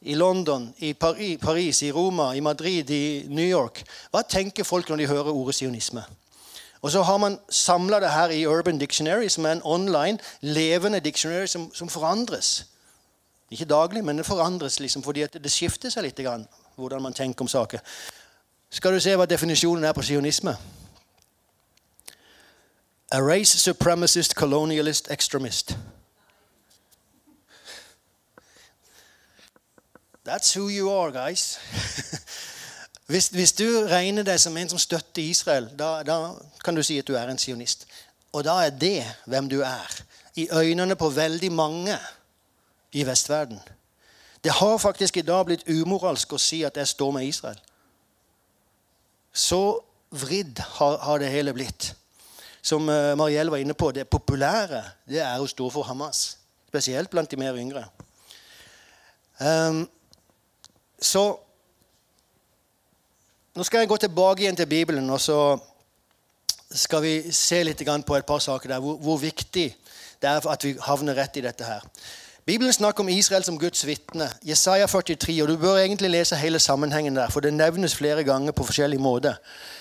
[0.00, 3.80] i London, i Paris, i Roma, i Madrid, i New York
[4.12, 6.02] Hva tenker folk når de hører ordet sionisme?
[6.84, 11.00] Og så har man samla det her i Urban Dictionary, som er en online, levende
[11.00, 12.66] dictionary som, som forandres.
[13.50, 16.44] Ikke daglig, men det forandres liksom, fordi det skifter seg litt grann,
[16.76, 17.80] hvordan man tenker om saker.
[18.70, 20.56] Skal du se hva definisjonen er på sionisme?
[23.12, 25.78] A race supremacist colonialist extremist.
[30.24, 31.58] That's who you are, guys.
[33.06, 36.18] hvis, hvis, du regner deg som en som støtter Israel, da, da,
[36.64, 37.86] kan du si at du er en sionist.
[38.32, 39.98] Og da er det hvem du er.
[40.36, 41.98] I øynene på veldig mange
[42.92, 43.60] i vestverden.
[44.44, 47.60] Det har faktisk i dag blitt umoralsk å si at jeg står med Israel.
[49.32, 49.78] Så
[50.10, 51.92] vridd har, har det hele blitt.
[52.64, 56.38] Som Mariell Marielle var inne på, det populære det er å stå for Hamas.
[56.68, 57.84] Spesielt blant de mer yngre.
[59.38, 59.84] Um,
[60.98, 61.43] så
[63.54, 65.38] Nå skal jeg gå tilbake igjen til Bibelen, og så
[66.74, 68.80] skal vi se litt på et par saker der.
[68.82, 69.68] Hvor, hvor viktig
[70.22, 71.84] det er at vi havner rett i dette her.
[72.46, 74.26] Bibelen snakker om Israel som Guds vitne.
[74.42, 75.42] Jesaja 43.
[75.42, 78.98] og Du bør egentlig lese hele sammenhengen der, for det nevnes flere ganger på forskjellig
[79.00, 79.36] måte.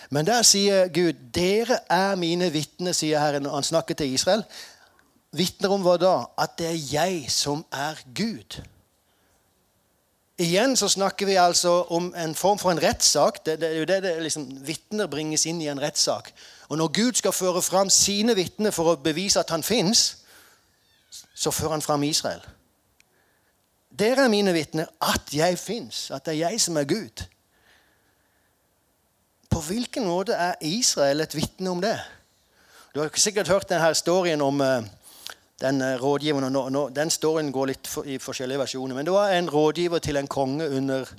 [0.09, 4.43] Men der sier Gud, 'Dere er mine vitner', sier Herren han snakker til Israel.
[5.31, 6.25] Vitner om hva da?
[6.37, 8.61] At det er jeg som er Gud.
[10.41, 13.45] Igjen så snakker vi altså om en form for en rettssak.
[13.45, 16.31] Det, det, er jo det, det liksom, Vitner bringes inn i en rettssak.
[16.69, 20.23] Og når Gud skal føre fram sine vitner for å bevise at han fins,
[21.35, 22.41] så fører han fram Israel.
[23.93, 27.27] Dere er mine vitner at jeg fins, at det er jeg som er Gud.
[29.53, 31.99] På hvilken måte er Israel et vitne om det?
[32.93, 34.81] Du har sikkert hørt denne historien om uh,
[35.61, 36.51] den uh, rådgiveren.
[36.53, 38.95] Nå, nå, den storyen går litt for, i forskjellige versjoner.
[38.95, 41.09] Men det var en rådgiver til en konge under,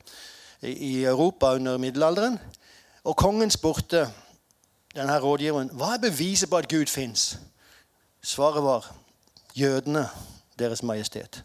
[0.63, 2.39] i Europa under middelalderen.
[3.05, 4.07] Og kongen spurte
[4.95, 7.39] denne rådgiveren hva er beviset på at Gud fins.
[8.23, 8.95] Svaret var
[9.55, 10.09] jødene,
[10.59, 11.43] Deres Majestet.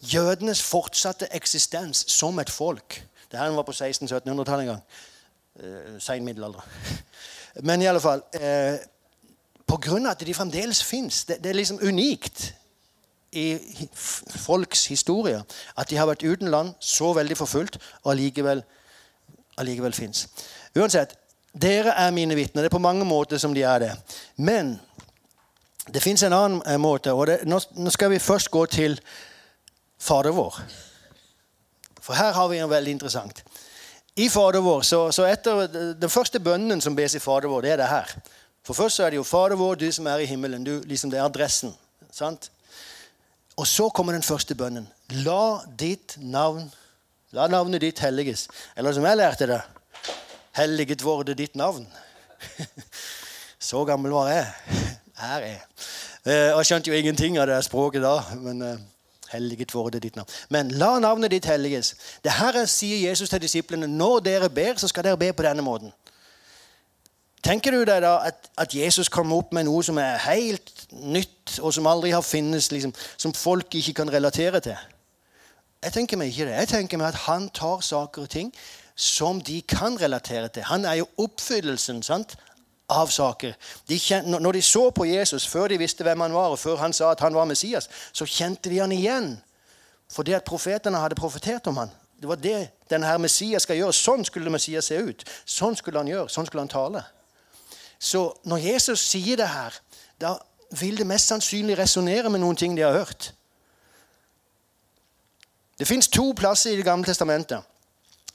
[0.00, 3.06] Jødenes fortsatte eksistens som et folk.
[3.30, 4.82] Det her var på 1600-1700-tallet en gang.
[5.60, 6.60] Eh, Sein middelalder.
[7.68, 8.78] Men i alle fall eh,
[9.72, 11.24] Av at de fremdeles fins.
[11.24, 12.52] Det, det, er liksom unikt
[13.32, 13.58] i
[14.44, 15.40] folks historie
[15.76, 18.62] at de har vært uten land, så veldig forfulgt, og allikevel,
[19.58, 20.28] allikevel fins.
[20.76, 21.16] Uansett,
[21.54, 22.62] dere er mine vitner.
[22.62, 23.92] Det er på mange måter som de er det.
[24.36, 24.76] Men
[25.86, 28.98] det fins en annen eh, måte, og det, nå, nå, skal vi først gå til
[30.00, 30.60] Fader vår.
[32.00, 33.42] For her har vi en veldig interessant.
[34.16, 35.66] I Fader vår, så, så etter
[35.98, 38.16] Den første bønnen som bes i Fader vår, det er det her.
[38.64, 40.64] For først så er det jo Fader vår, du som er i himmelen.
[40.64, 41.74] Du, liksom Det er adressen.
[42.12, 42.50] sant?
[43.56, 44.88] Og så kommer den første bønnen.
[45.10, 46.72] La ditt navn
[47.34, 48.48] La navnet ditt helliges.
[48.76, 49.60] Eller som jeg lærte det
[50.54, 51.86] Helliget vorde ditt navn.
[53.58, 54.46] så gammel var jeg.
[55.18, 55.62] Her er jeg.
[56.26, 58.20] Eh, jeg skjønte jo ingenting av det språket da.
[58.38, 58.62] men...
[58.62, 58.82] Eh,
[59.34, 60.30] Helliget vorde ditt navn.
[60.48, 61.94] Men la navnet ditt helliges.
[62.22, 63.88] Det her sier Jesus til disiplene.
[63.90, 65.90] Når dere ber, så skal dere be på denne måten.
[67.44, 71.58] Tenker du deg da at, at, Jesus kommer opp med noe som er helt nytt,
[71.60, 74.78] og som aldri har finnes, liksom, som folk ikke kan relatere til?
[75.84, 76.56] Jeg tenker meg ikke det.
[76.62, 78.48] Jeg tenker meg at han tar saker og ting
[78.96, 80.64] som de kan relatere til.
[80.70, 82.36] Han er jo oppfyllelsen sant,
[82.88, 83.54] av saker.
[83.88, 86.76] De kjente, når de så på Jesus før de visste hvem han var, og før
[86.82, 89.34] han sa at han var Messias, så kjente de han igjen.
[90.12, 91.92] For det at profetene hadde profetert om han.
[92.20, 92.58] Det var det
[92.90, 93.96] denne Messias skal gjøre.
[93.96, 95.24] Sånn skulle Messias se ut.
[95.44, 96.28] Sånn skulle han gjøre.
[96.32, 97.04] Sånn skulle han tale.
[98.04, 99.76] Så når Jesus sier det her,
[100.20, 100.34] da
[100.76, 103.30] vil det mest sannsynlig resonnere med noen ting de har hørt.
[105.78, 107.64] Det fins to plasser i Det gamle testamentet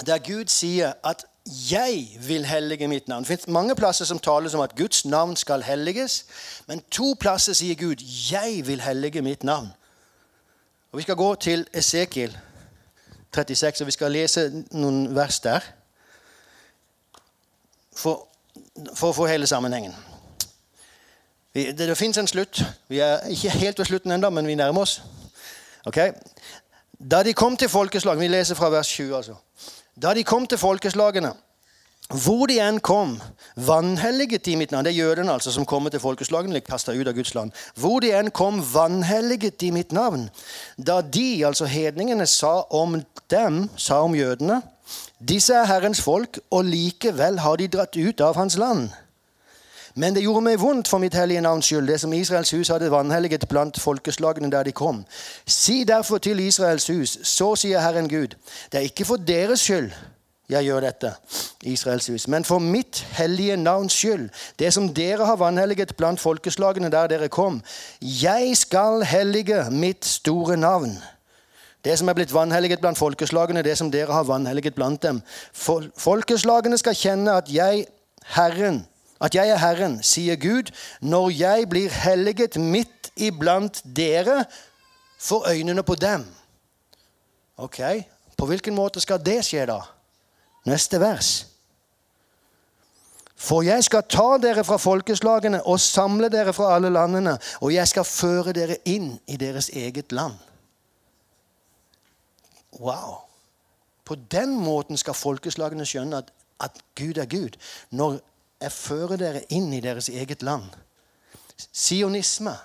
[0.05, 3.19] der Gud sier at 'jeg vil hellige mitt navn'.
[3.19, 6.25] Det fins mange plasser som tales om at Guds navn skal helliges.
[6.67, 7.95] Men to plasser sier Gud
[8.31, 9.69] 'jeg vil hellige mitt navn'.
[10.91, 12.37] Og Vi skal gå til Esekiel
[13.35, 15.59] 36, og vi skal lese noen vers der.
[17.95, 18.28] For,
[18.95, 19.95] for å få hele sammenhengen.
[21.53, 22.63] det, det fins en slutt.
[22.87, 25.01] Vi er ikke helt ved slutten ennå, men vi nærmer oss.
[25.85, 26.11] Okay?
[26.99, 29.35] Da de kom til folkeslagene Vi leser fra vers 20, altså.
[29.95, 31.33] Da de kom til folkeslagene,
[32.09, 33.19] hvor de enn kom,
[33.55, 34.85] vanhelliget de mitt navn.
[34.85, 37.51] Det er jødene altså som kommer til folkeslagene, og kasta ut av Guds land.
[37.77, 40.29] Hvor de enn kom, vanhelliget de mitt navn.
[40.77, 42.97] Da de, altså hedningene, sa om
[43.29, 44.61] dem, sa om jødene
[45.19, 48.89] Disse er Herrens folk, og likevel har de dratt ut av hans land.
[49.95, 52.91] Men det gjorde meg vondt for mitt hellige navns skyld, det som Israels hus hadde
[52.91, 55.01] vanhelliget blant folkeslagene der de kom.
[55.45, 58.37] Si derfor til Israels hus, så sier Herren Gud,
[58.71, 59.91] det er ikke for deres skyld
[60.49, 61.11] jeg gjør dette,
[61.69, 64.29] Israels hus, men for mitt hellige navns skyld,
[64.59, 67.61] det som dere har vanhelliget blant folkeslagene der dere kom.
[68.01, 70.95] Jeg skal hellige mitt store navn.
[71.85, 75.21] Det som er blitt vanhelliget blant folkeslagene, det som dere har vanhelliget blant dem.
[75.53, 77.85] Folkeslagene skal kjenne at jeg,
[78.35, 78.81] Herren,
[79.21, 84.43] at jeg er Herren, sier Gud, når jeg blir helliget midt iblant dere
[85.19, 86.25] for øynene på dem.
[87.57, 87.79] Ok,
[88.37, 89.81] På hvilken måte skal det skje, da?
[90.63, 91.47] Neste vers.
[93.35, 97.87] For jeg skal ta dere fra folkeslagene og samle dere fra alle landene, og jeg
[97.87, 100.37] skal føre dere inn i deres eget land.
[102.79, 103.21] Wow.
[104.05, 106.31] På den måten skal folkeslagene skjønne at,
[106.63, 107.59] at Gud er Gud.
[107.91, 108.19] Når
[108.61, 110.67] jeg fører dere inn i deres eget land.
[111.71, 112.55] Sionisme.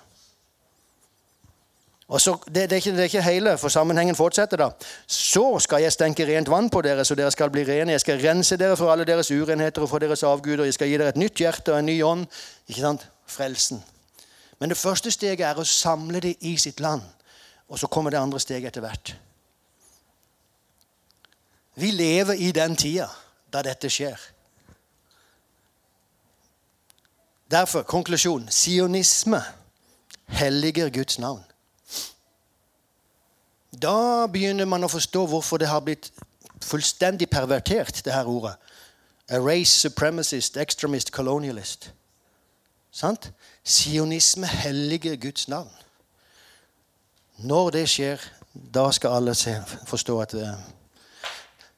[2.07, 4.69] Og så, det, det, er ikke, det, er ikke, hele, for sammenhengen fortsetter da.
[5.07, 7.95] Så skal jeg stenke rent vann på dere, så dere skal bli rene.
[7.95, 10.67] Jeg skal rense dere for alle deres urenheter og for deres avguder.
[10.67, 12.27] Jeg skal gi dere et nytt hjerte og en ny ånd.
[12.69, 13.07] Ikke sant?
[13.25, 13.81] Frelsen.
[14.59, 17.01] Men det første steget er å samle det i sitt land.
[17.69, 19.15] Og så kommer det andre steget etter hvert.
[21.75, 23.09] Vi lever i den tida
[23.53, 24.19] da dette skjer.
[27.51, 29.41] Derfor, konklusjon sionisme
[30.27, 31.43] helliger Guds navn.
[33.81, 36.09] Da begynner man å forstå hvorfor det har blitt
[36.63, 38.55] fullstendig pervertert, det her ordet.
[39.29, 41.91] Erase supremacist, extremist, colonialist.
[42.91, 43.31] Sant?
[43.63, 45.71] Sionisme helliger Guds navn.
[47.37, 48.21] Når det skjer,
[48.53, 50.53] da skal alle se, forstå at det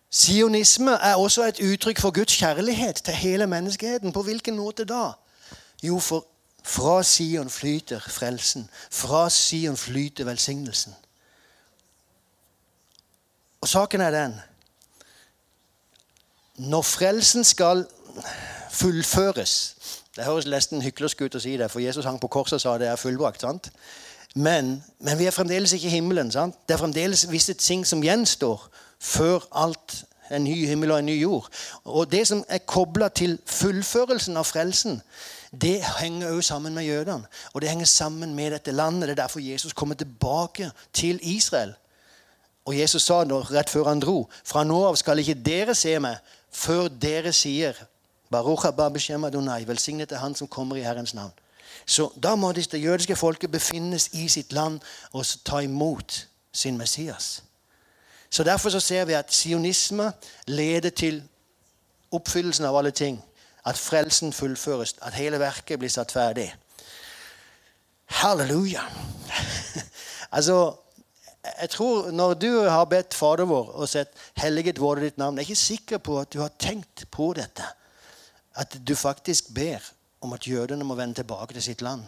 [0.10, 4.14] Sionisme er også et uttrykk for Guds kjærlighet til hele menneskeheten.
[4.14, 5.12] På hvilken måte da?
[5.84, 6.26] Jo, for
[6.64, 8.70] fra Sion flyter frelsen.
[8.92, 10.96] Fra Sion flyter velsignelsen.
[13.62, 14.40] Og saken er den
[16.56, 17.86] Når frelsen skal
[18.72, 19.76] fullføres
[20.16, 22.78] Det høres nesten hyklersk ut å si det, for Jesus hang på korset og sa
[22.78, 23.42] det er fullbrakt.
[23.42, 23.72] sant?
[24.36, 26.32] Men, men, vi er fremdeles ikke i himmelen.
[26.32, 26.56] sant?
[26.68, 31.22] Det er fremdeles visse ting som gjenstår før alt en ny himmel og en ny
[31.22, 31.48] jord.
[31.86, 35.02] Og det som er kobla til fullførelsen av frelsen,
[35.52, 37.28] det henger også sammen med jødene.
[37.54, 39.10] Og det henger sammen med dette landet.
[39.10, 41.74] Det er derfor Jesus kommer tilbake til Israel.
[42.66, 45.94] Og Jesus sa nå, rett før han dro, fra nå av skal ikke dere se
[46.04, 46.18] meg
[46.52, 47.78] før dere sier
[48.32, 51.32] Baruch Ababeshem Adonai, velsignet er Han som kommer i Herrens navn.
[51.86, 54.80] Så da må det jødiske folket befinnes i sitt land
[55.14, 57.44] og ta imot sin Messias.
[58.30, 60.12] Så Derfor så ser vi at sionisme
[60.48, 61.24] leder til
[62.12, 63.24] oppfyllelsen av alle ting
[63.68, 66.48] at frelsen fullføres, at hele verket blir satt ferdig.
[68.22, 68.84] Halleluja!
[70.38, 70.76] altså,
[71.62, 75.44] jeg tror Når du har bedt Fader vår og sett 'Helliget våre ditt navn', jeg
[75.44, 77.64] er ikke sikker på at du har tenkt på dette.
[78.56, 79.80] At du faktisk ber
[80.22, 82.04] om at jødene må vende tilbake til sitt land.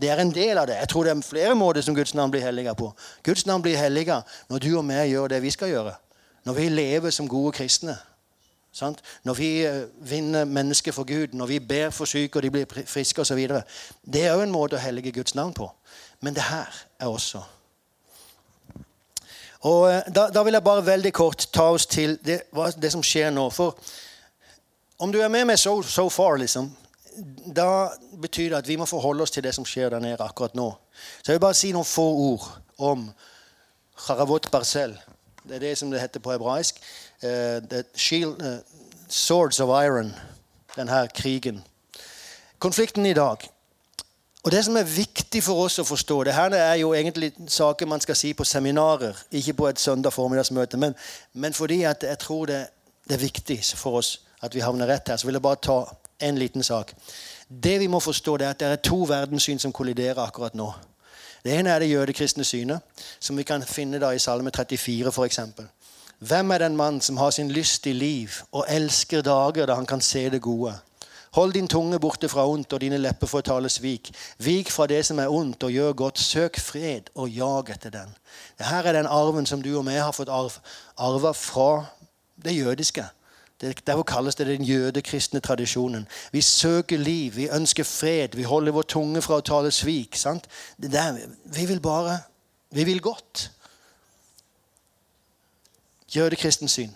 [0.00, 0.76] Det er en del av det.
[0.76, 2.90] Jeg tror det er flere måter som Guds navn blir helliga på.
[3.24, 5.94] Guds navn blir helliga når du og vi gjør det vi skal gjøre.
[6.44, 7.96] Når vi lever som gode kristne.
[8.76, 9.00] Sant?
[9.24, 12.86] Når vi eh, vinner mennesker for Gud, når vi ber for syke og de blir
[12.86, 13.40] friske osv.
[14.04, 15.70] Det er òg en måte å hellige Guds navn på.
[16.20, 17.40] Men det her er også.
[19.64, 22.42] Og eh, da, da, vil jeg bare veldig kort ta oss til det,
[22.76, 23.48] det, som skjer nå.
[23.50, 23.80] For
[25.00, 26.68] om du er med meg so, so far, liksom,
[27.56, 27.88] da
[28.20, 30.70] betyr det at vi må forholde oss til det som skjer der nede akkurat nå.
[31.22, 32.48] Så jeg vil bare si noen få ord
[32.78, 33.10] om
[34.06, 34.96] Charavot Barcel.
[35.48, 36.80] Det er det som det heter på hebraisk.
[37.22, 38.58] Uh, shield, uh,
[39.08, 40.14] swords of Iron.
[40.76, 41.64] Denne krigen.
[42.58, 43.36] Konflikten i dag.
[44.46, 47.88] Og Det som er viktig for oss å forstå det her er jo egentlig saker
[47.90, 50.94] man skal si på seminarer, ikke på et søndag formiddagsmøte, men,
[51.32, 52.60] men fordi jeg tror det,
[53.08, 54.12] det, er viktig for oss
[54.46, 55.80] at vi havner rett her, så vil jeg bare ta
[56.20, 56.94] en liten sak.
[57.48, 60.72] Det vi må forstå, er at det er to verdenssyn som kolliderer akkurat nå.
[61.44, 62.80] Det ene er det jødekristne synet,
[63.20, 65.40] som vi kan finne da i Salme 34 f.eks.
[66.18, 69.86] Hvem er den mann som har sin lyst i liv og elsker dager da han
[69.86, 70.72] kan se det gode?
[71.36, 74.08] Hold din tunge borte fra ondt og dine lepper for å tale svik.
[74.40, 76.18] Vik fra det som er ondt, og gjør godt.
[76.18, 78.14] Søk fred og jag etter den.
[78.56, 80.56] Dette er den arven som du og vi har fått arv,
[80.96, 81.84] arva fra
[82.40, 83.04] det jødiske.
[83.60, 86.08] Derfor kalles det den jødekristne tradisjonen.
[86.32, 90.16] Vi søker liv, vi ønsker fred, vi holder vår tunge fra å tale svik.
[90.16, 90.48] Sant?
[90.76, 92.18] Der, vi vil bare
[92.70, 93.50] Vi vil godt.
[96.16, 96.90] Jødekristens syn.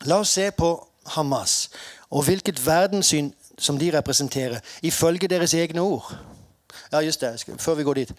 [0.00, 1.70] La oss se på Hamas
[2.10, 6.16] og hvilket verdenssyn som de representerer, ifølge deres egne ord.
[6.92, 8.12] Ja, just det, Før vi går dit.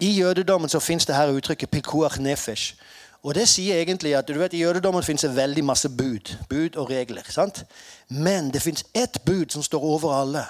[0.00, 2.74] I jødedommen så fins det her uttrykket 'pikuach nefesh'.
[3.22, 6.76] Og det sier egentlig at du vet, I jødedommen fins det veldig masse bud bud
[6.76, 7.22] og regler.
[7.28, 7.64] sant?
[8.08, 10.46] Men det fins ett bud som står over alle.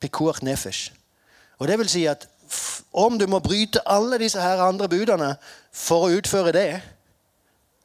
[0.00, 0.92] Pikuach nefesh.
[1.58, 2.28] Og det vil si at
[2.92, 5.34] om du må bryte alle disse her andre budene
[5.72, 6.80] for å utføre det,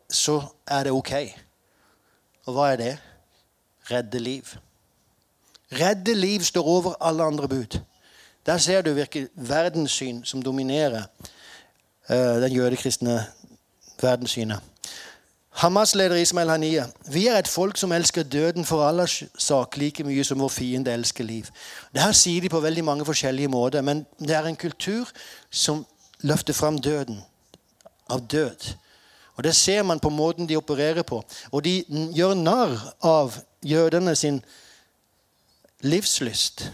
[0.09, 1.11] så er det ok.
[2.45, 2.93] Og hva er det?
[3.91, 4.55] Redde liv.
[5.71, 7.79] Redde liv står over alle andre bud.
[8.45, 11.03] Der ser du hvilket verdenssyn som dominerer
[12.09, 13.25] uh, den jødekristne
[14.01, 14.59] verdenssynet.
[15.55, 20.23] Hamas-leder Ismail Haniya, Vi er et folk som elsker døden for Allahs sak like mye
[20.23, 21.45] som vår fiende elsker liv.
[21.93, 25.07] Det her sier de på veldig mange forskjellige måter, men det er en kultur
[25.51, 25.85] som
[26.21, 27.21] løfter fram døden.
[28.09, 28.75] Av død.
[29.35, 31.23] Og Det ser man på måten de opererer på.
[31.51, 31.83] Og de
[32.15, 34.41] gjør narr av jødene sin
[35.81, 36.71] livslyst.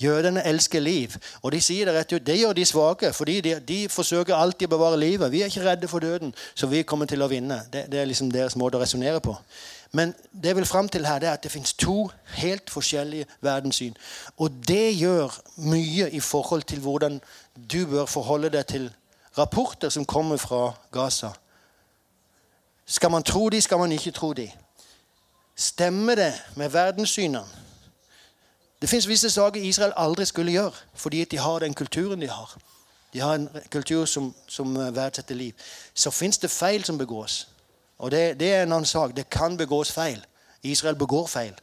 [0.00, 1.16] Jødene elsker liv.
[1.42, 2.26] Og de sier det rett ut.
[2.26, 5.32] Det gjør de svake, fordi de, de, forsøker alltid å bevare livet.
[5.32, 7.60] Vi er ikke redde for døden, så vi kommer til å vinne.
[7.72, 9.36] Det, det er liksom deres måte å resonnere på.
[9.92, 12.08] Men det jeg vil fram til her, det er at det fins to
[12.38, 13.96] helt forskjellige verdenssyn.
[14.38, 15.36] Og det gjør
[15.68, 17.20] mye i forhold til hvordan
[17.72, 18.90] du bør forholde deg til
[19.38, 21.34] rapporter som kommer fra Gaza.
[22.86, 24.50] Skal man tro de, skal man ikke tro de?
[25.56, 27.68] Stemmer det med verdenssynene?
[28.80, 32.56] Det fins visse saker Israel aldri skulle gjøre, fordi de har den kulturen de har.
[33.12, 35.52] De har en kultur som, som verdsetter liv.
[35.94, 37.48] Så fins det feil som begås.
[37.98, 39.16] Og det, det, er en annen sak.
[39.16, 40.24] Det kan begås feil.
[40.62, 41.54] Israel begår feil.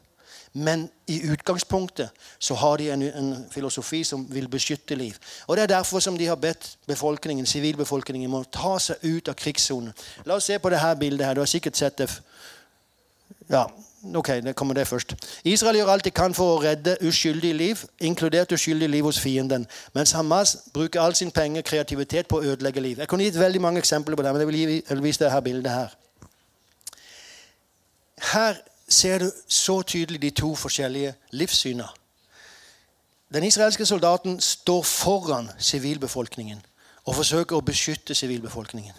[0.53, 5.15] Men i utgangspunktet så har de en, en, filosofi som vil beskytte liv.
[5.47, 9.29] Og Det er derfor som de har bedt befolkningen, sivilbefolkningen om å ta seg ut
[9.29, 9.93] av krigssonen.
[10.25, 11.25] La oss se på dette bildet.
[11.27, 11.33] her.
[11.33, 12.21] Du har sikkert sett det.
[13.49, 13.67] Ja,
[14.15, 15.15] Ok, det kommer det først.
[15.43, 19.67] Israel gjør alt de kan for å redde uskyldige liv, inkludert uskyldige liv hos fienden.
[19.93, 22.99] Mens Hamas bruker all sin penger kreativitet på å ødelegge liv.
[22.99, 24.47] Jeg kunne gitt veldig mange eksempler på det, men jeg
[24.89, 25.95] vil vise dette bildet her.
[28.33, 28.55] Her
[28.87, 31.89] ser du så tydelig de to forskjellige livssynene.
[33.33, 36.61] Den israelske soldaten står foran sivilbefolkningen
[37.05, 38.93] og forsøker å beskytte sivilbefolkningen.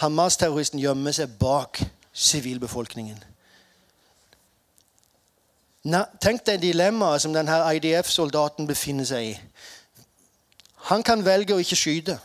[0.00, 1.82] Hamas-terroristen gjemmer seg bak
[2.12, 3.18] sivilbefolkningen.
[6.20, 9.34] Tenk deg dilemmaet som denne IDF-soldaten befinner seg i.
[10.90, 12.18] Han kan velge å ikke skyte,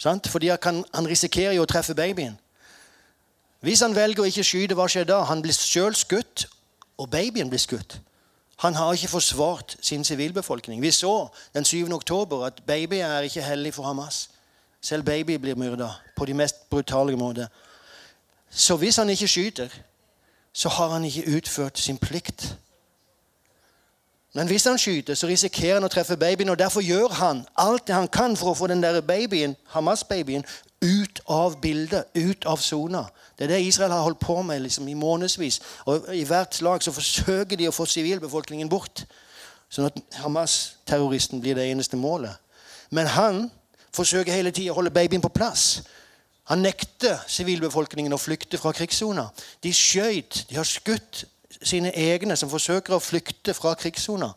[0.00, 0.28] sant?
[0.28, 2.36] fordi han, han risikerer jo å treffe babyen.
[3.60, 5.22] Hvis han velger å ikke skyte, hva skjer da?
[5.28, 6.46] Han blir sjøl skutt,
[7.00, 7.98] og babyen blir skutt.
[8.60, 10.80] Han har ikke forsvart sin sivilbefolkning.
[10.82, 11.88] Vi så den 7.
[11.96, 14.28] oktober at babyer er ikke hellig for Hamas.
[14.80, 17.46] Selv baby blir myrda på de mest brutale måter.
[18.50, 19.68] Så hvis han ikke skyter,
[20.52, 22.56] så har han ikke utført sin plikt
[24.34, 26.52] men hvis han skyter, så risikerer han å treffe babyen.
[26.52, 30.44] og Derfor gjør han alt det han kan for å få den der babyen, Hamas-babyen
[30.80, 33.04] ut av bildet, ut av sona.
[33.38, 35.60] Det er det Israel har holdt på med liksom, i månedsvis.
[35.90, 39.04] Og I hvert slag så forsøker de å få sivilbefolkningen bort.
[39.70, 42.34] sånn at Hamas-terroristen blir det eneste målet.
[42.90, 43.50] Men han
[43.94, 45.82] forsøker hele tida å holde babyen på plass.
[46.50, 49.28] Han nekter sivilbefolkningen å flykte fra krigssona.
[49.62, 51.24] De skjøt, de har skutt
[51.62, 54.30] sine egne som forsøker å flykte fra krigssona.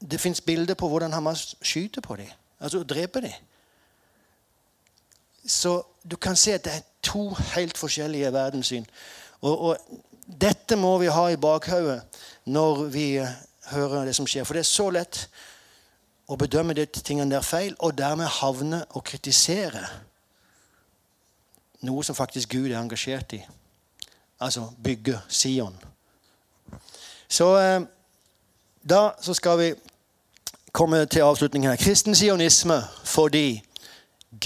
[0.00, 3.36] Det fins bilder på hvordan Hamas skyter på dem, altså dreper dem.
[5.46, 8.86] Så du kan se at det er to helt forskjellige verdenssyn.
[9.40, 9.76] Og, og
[10.40, 12.02] dette må vi ha i bakhodet
[12.44, 13.06] når vi
[13.70, 14.44] hører det som skjer.
[14.44, 15.22] For det er så lett
[16.28, 19.86] å bedømme de tingene der feil, og dermed havne og kritisere
[21.86, 23.40] noe som faktisk Gud er engasjert i.
[24.40, 25.78] Altså bygge Sion.
[27.28, 27.80] Så eh,
[28.90, 29.74] da så skal vi
[30.72, 31.76] komme til avslutningen her.
[31.76, 33.62] Kristen sionisme fordi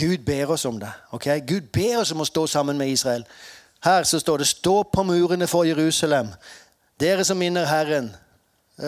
[0.01, 0.93] Gud ber oss om det.
[1.11, 1.40] Okay?
[1.49, 3.24] Gud ber oss om å stå sammen med Israel.
[3.84, 6.34] Her så står det 'Stå på murene for Jerusalem',
[7.01, 8.16] dere som minner Herren.
[8.78, 8.84] Eh,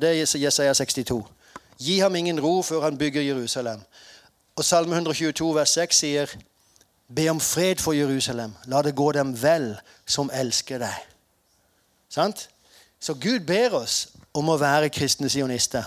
[0.00, 1.26] det er Jesaja 62.
[1.78, 3.80] Gi ham ingen ro før han bygger Jerusalem.
[4.56, 6.26] Og Salme 122 vers 6 sier
[7.16, 8.54] Be om fred for Jerusalem.
[8.70, 9.72] La det gå dem vel
[10.06, 11.06] som elsker deg.
[12.10, 12.48] Sant?
[13.00, 15.86] Så Gud ber oss om å være kristne sionister.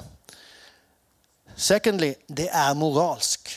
[1.56, 3.52] Secondly, det er moralsk.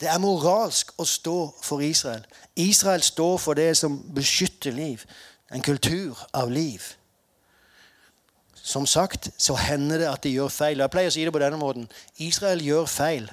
[0.00, 2.24] Det er moralsk å stå for Israel.
[2.56, 5.04] Israel står for det som beskytter liv.
[5.54, 6.82] En kultur av liv.
[8.54, 10.80] Som sagt så hender det at de gjør feil.
[10.80, 11.86] Jeg pleier å si det på denne måten.
[12.16, 13.28] Israel gjør feil,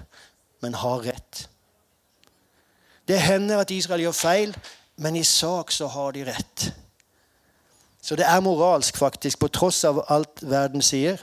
[0.61, 1.47] men har rett.
[3.11, 4.53] Det hender at Israel gjør feil,
[5.03, 6.69] men i sak så har de rett.
[8.01, 11.19] Så det er moralsk, faktisk, på tross av alt verden sier.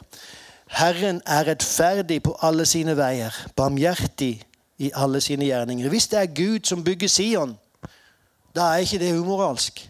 [0.68, 4.34] Herren er rettferdig på alle sine veier, barmhjertig
[4.84, 5.88] i alle sine gjerninger.
[5.88, 7.56] Hvis det er Gud som bygger Sion,
[8.52, 9.80] da er ikke det umoralsk.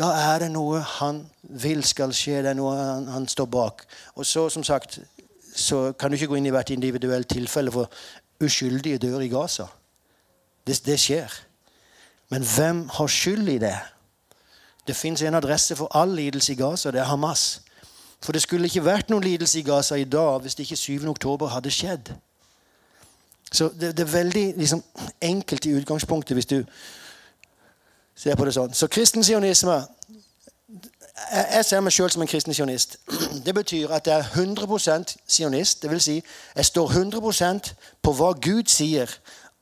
[0.00, 2.40] Da er det noe han vil skal skje.
[2.40, 3.84] Det er noe han, han står bak.
[4.16, 5.00] Og så, som sagt,
[5.54, 7.92] så kan du ikke gå inn i hvert individuelt tilfelle, for
[8.40, 9.68] uskyldige dør i Gaza.
[10.68, 11.32] Det, det skjer.
[12.28, 13.78] Men hvem har skyld i det?
[14.88, 16.90] Det fins en adresse for all lidelse i Gaza.
[16.90, 17.60] Det er Hamas.
[18.22, 21.08] For det skulle ikke vært noen lidelse i Gaza i dag hvis det ikke 7.
[21.08, 22.12] oktober hadde skjedd.
[23.52, 24.82] Så det, det er veldig liksom,
[25.20, 26.62] enkelt i utgangspunktet hvis du
[28.16, 28.74] ser på det sånn.
[28.74, 29.84] Så kristen sionisme
[31.28, 32.96] Jeg ser meg sjøl som en kristen sionist.
[33.44, 35.82] Det betyr at jeg er 100% sionist.
[35.90, 36.14] Vil si,
[36.56, 39.10] jeg står 100% på hva Gud sier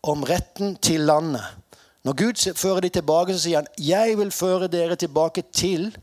[0.07, 1.45] om retten til landet.
[2.05, 5.97] Når Gud fører dem tilbake, så sier han 'Jeg vil føre dere tilbake til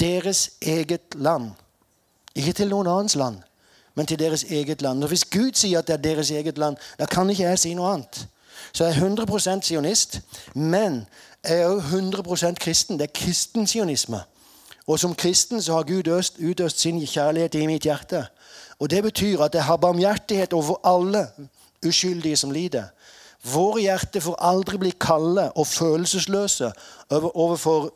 [0.00, 1.54] deres eget land'.
[2.34, 3.42] Ikke til noen annens land
[3.94, 5.02] men til deres eget land.
[5.02, 7.74] Og Hvis Gud sier at det er deres eget land, da kan ikke jeg si
[7.74, 8.26] noe annet.
[8.72, 10.20] Så jeg er 100% sionist,
[10.54, 11.06] men
[11.44, 12.98] jeg er også 100 kristen.
[12.98, 14.20] Det er kristen sionisme.
[14.86, 18.26] Og som kristen så har Gud øst, utøst sin kjærlighet i mitt hjerte.
[18.78, 21.26] Og Det betyr at jeg har barmhjertighet over alle
[21.86, 22.84] uskyldige som lider.
[23.42, 26.72] Våre hjerter får aldri bli kalde og følelsesløse
[27.10, 27.90] overfor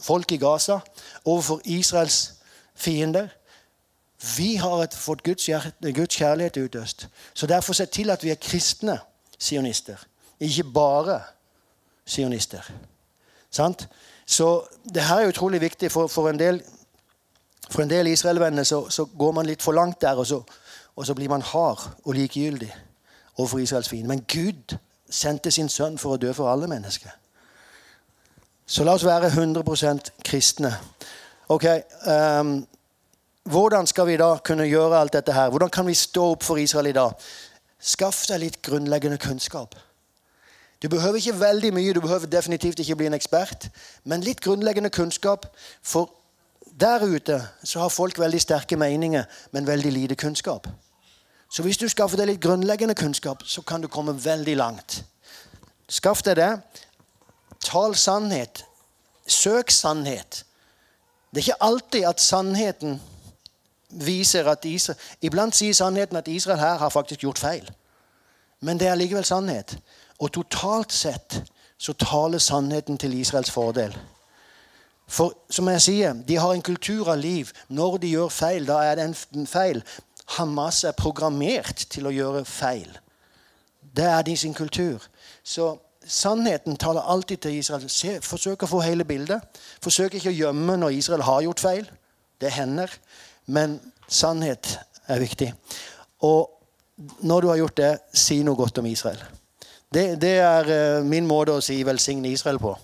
[0.00, 0.78] folk i Gaza,
[1.24, 2.32] overfor Israels
[2.74, 3.28] fiender.
[4.36, 5.48] Vi har fått Guds,
[5.80, 7.08] Guds kjærlighet utøst.
[7.34, 8.98] Så derfor se til at vi er kristne
[9.38, 9.96] sionister.
[10.40, 11.20] Ikke bare
[12.04, 12.70] sionister.
[13.50, 13.88] Sant?
[14.26, 15.90] Så det her er utrolig viktig.
[15.92, 16.62] For, for en del,
[17.76, 20.42] del Israel-venner så, så, går man litt for langt der, og så,
[20.96, 22.74] og så blir man hard og likegyldig
[23.40, 24.08] overfor Israels fiende.
[24.08, 24.76] Men Gud
[25.10, 27.10] sendte sin sønn for å dø for alle mennesker.
[28.70, 30.70] Så la oss være 100% kristne.
[31.50, 31.64] Ok,
[32.06, 32.52] um,
[33.50, 35.50] hvordan skal vi da kunne gjøre alt dette her?
[35.50, 37.16] Hvordan kan vi stå opp for Israel i dag?
[37.80, 39.74] Skaff deg litt grunnleggende kunnskap.
[40.82, 43.68] Du behøver ikke veldig mye, du behøver definitivt ikke bli en ekspert,
[44.04, 45.48] men litt grunnleggende kunnskap.
[45.82, 46.12] For
[46.80, 50.68] der ute så har folk veldig sterke meninger, men veldig lite kunnskap.
[51.50, 55.00] Så hvis du skaffer deg litt grunnleggende kunnskap, så kan du komme veldig langt.
[55.90, 56.50] Skaff deg det.
[57.66, 58.64] Tal sannhet.
[59.26, 60.44] Søk sannhet.
[61.30, 63.00] Det er ikke alltid at sannheten
[63.90, 67.70] viser at Israel, Iblant sier sannheten at Israel her har faktisk gjort feil.
[68.60, 69.78] Men det er likevel sannhet.
[70.18, 71.42] Og totalt sett
[71.78, 73.96] så taler sannheten til Israels fordel.
[75.10, 77.50] For som jeg sier, de har en kultur av liv.
[77.68, 79.82] Når de gjør feil, da er det en feil.
[80.36, 82.90] Hamas er programmert til å gjøre feil.
[83.80, 85.02] Det er de sin kultur.
[85.42, 85.72] Så
[86.06, 87.88] sannheten taler alltid til Israel.
[87.90, 89.42] Se, forsøk å få hele bildet.
[89.82, 91.90] Forsøk ikke å gjemme når Israel har gjort feil.
[92.40, 92.92] Det hender.
[93.50, 94.78] Men sannhet
[95.10, 95.50] er viktig.
[96.26, 96.50] Og
[97.26, 99.20] når du har gjort det, si noe godt om Israel.
[99.90, 102.76] Det, det er uh, min måte å si 'velsigne Israel' på.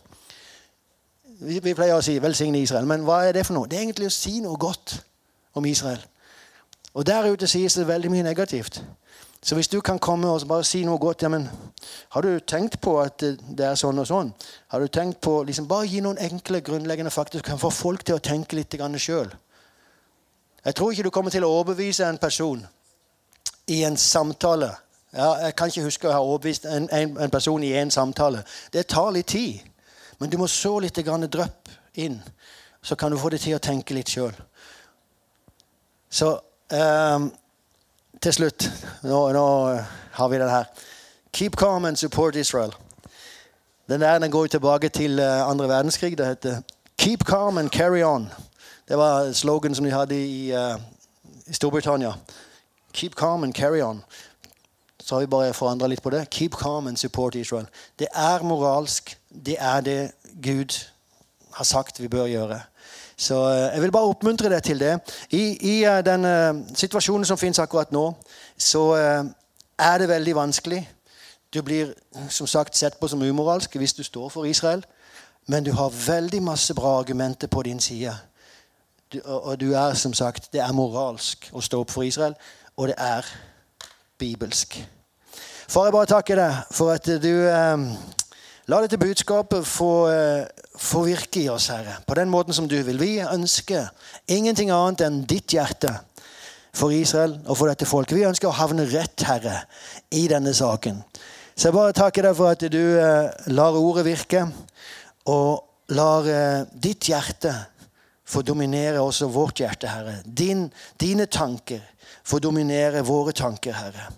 [1.39, 3.69] Vi, vi, pleier å si 'velsigne Israel', men hva er det for noe?
[3.71, 4.97] Det er egentlig å si noe godt
[5.55, 6.03] om Israel.
[6.97, 8.81] Og der ute sies det veldig mye negativt.
[9.43, 11.49] Så hvis du kan komme og bare si noe godt ja, men
[12.09, 14.33] Har du tenkt på at det er sånn og sånn?
[14.73, 18.05] Har du tenkt på liksom Bare gi noen enkle, grunnleggende fakta som kan få folk
[18.05, 19.31] til å tenke litt sjøl.
[20.65, 22.67] Jeg tror ikke du kommer til å overbevise en person
[23.67, 24.73] i en samtale.
[25.13, 28.43] Ja, jeg kan ikke huske å ha overbevist en, en, en person i en samtale.
[28.73, 29.61] Det tar litt tid.
[30.19, 32.23] Men du må så litt drypp inn,
[32.83, 34.35] så kan du få det til å tenke litt sjøl.
[36.11, 36.33] Så
[36.73, 37.33] um,
[38.23, 38.71] til slutt
[39.03, 39.79] nå, nå,
[40.13, 40.65] har vi den her.
[41.33, 42.73] Keep calm and support Israel.
[43.89, 46.19] Den der den går tilbake til uh, andre verdenskrig.
[46.19, 46.63] Det heter
[46.99, 48.33] Keep calm and carry on.
[48.89, 50.81] Det var slogan som de hadde i, uh,
[51.47, 52.13] i Storbritannia.
[52.93, 54.05] Keep calm and carry on.
[55.01, 56.31] Så har vi bare forandra litt på det.
[56.31, 57.67] Keep calm and support Israel.
[57.99, 59.19] Det er moralsk.
[59.47, 60.13] Det er det
[60.43, 60.87] Gud
[61.57, 62.61] har sagt vi bør gjøre.
[63.17, 64.99] Så eh, jeg vil bare oppmuntre deg til det.
[65.31, 68.11] I, i uh, den uh, situasjonen som finnes akkurat nå,
[68.59, 68.93] så
[69.79, 70.83] er det veldig vanskelig.
[71.55, 71.95] Du blir
[72.29, 74.85] som sagt sett på som umoralsk hvis du står for Israel.
[75.49, 78.13] Men du har veldig masse bra argumenter på din side.
[79.13, 82.35] Du, og du er som sagt, Det er moralsk å stå opp for Israel,
[82.77, 83.25] og det er
[84.19, 84.77] bibelsk.
[85.69, 87.33] Far, jeg bare takker deg for at du
[88.67, 90.09] La dette budskapet få,
[90.79, 92.99] få virke i oss, Herre, på den måten som du vil.
[93.01, 93.89] Vi ønsker
[94.29, 95.93] ingenting annet enn ditt hjerte
[96.77, 98.19] for Israel og for dette folket.
[98.19, 99.63] Vi ønsker å havne rett, Herre,
[100.11, 101.01] i denne saken.
[101.57, 104.45] Så jeg bare takker deg for at du eh, lar ordet virke,
[105.33, 107.55] og lar eh, ditt hjerte
[108.27, 110.19] få dominere også vårt hjerte, Herre.
[110.25, 110.67] Din,
[111.01, 111.81] dine tanker
[112.27, 114.11] får dominere våre tanker, Herre.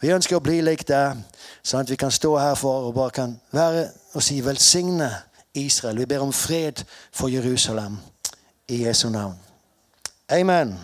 [0.00, 1.22] Vi ønsker å bli lik deg,
[1.64, 5.08] sånn at vi kan stå her for og bare kan være og si velsigne
[5.56, 5.98] Israel.
[5.98, 7.98] Vi ber om fred for Jerusalem
[8.68, 9.34] i Jesu navn.
[10.28, 10.78] Amen.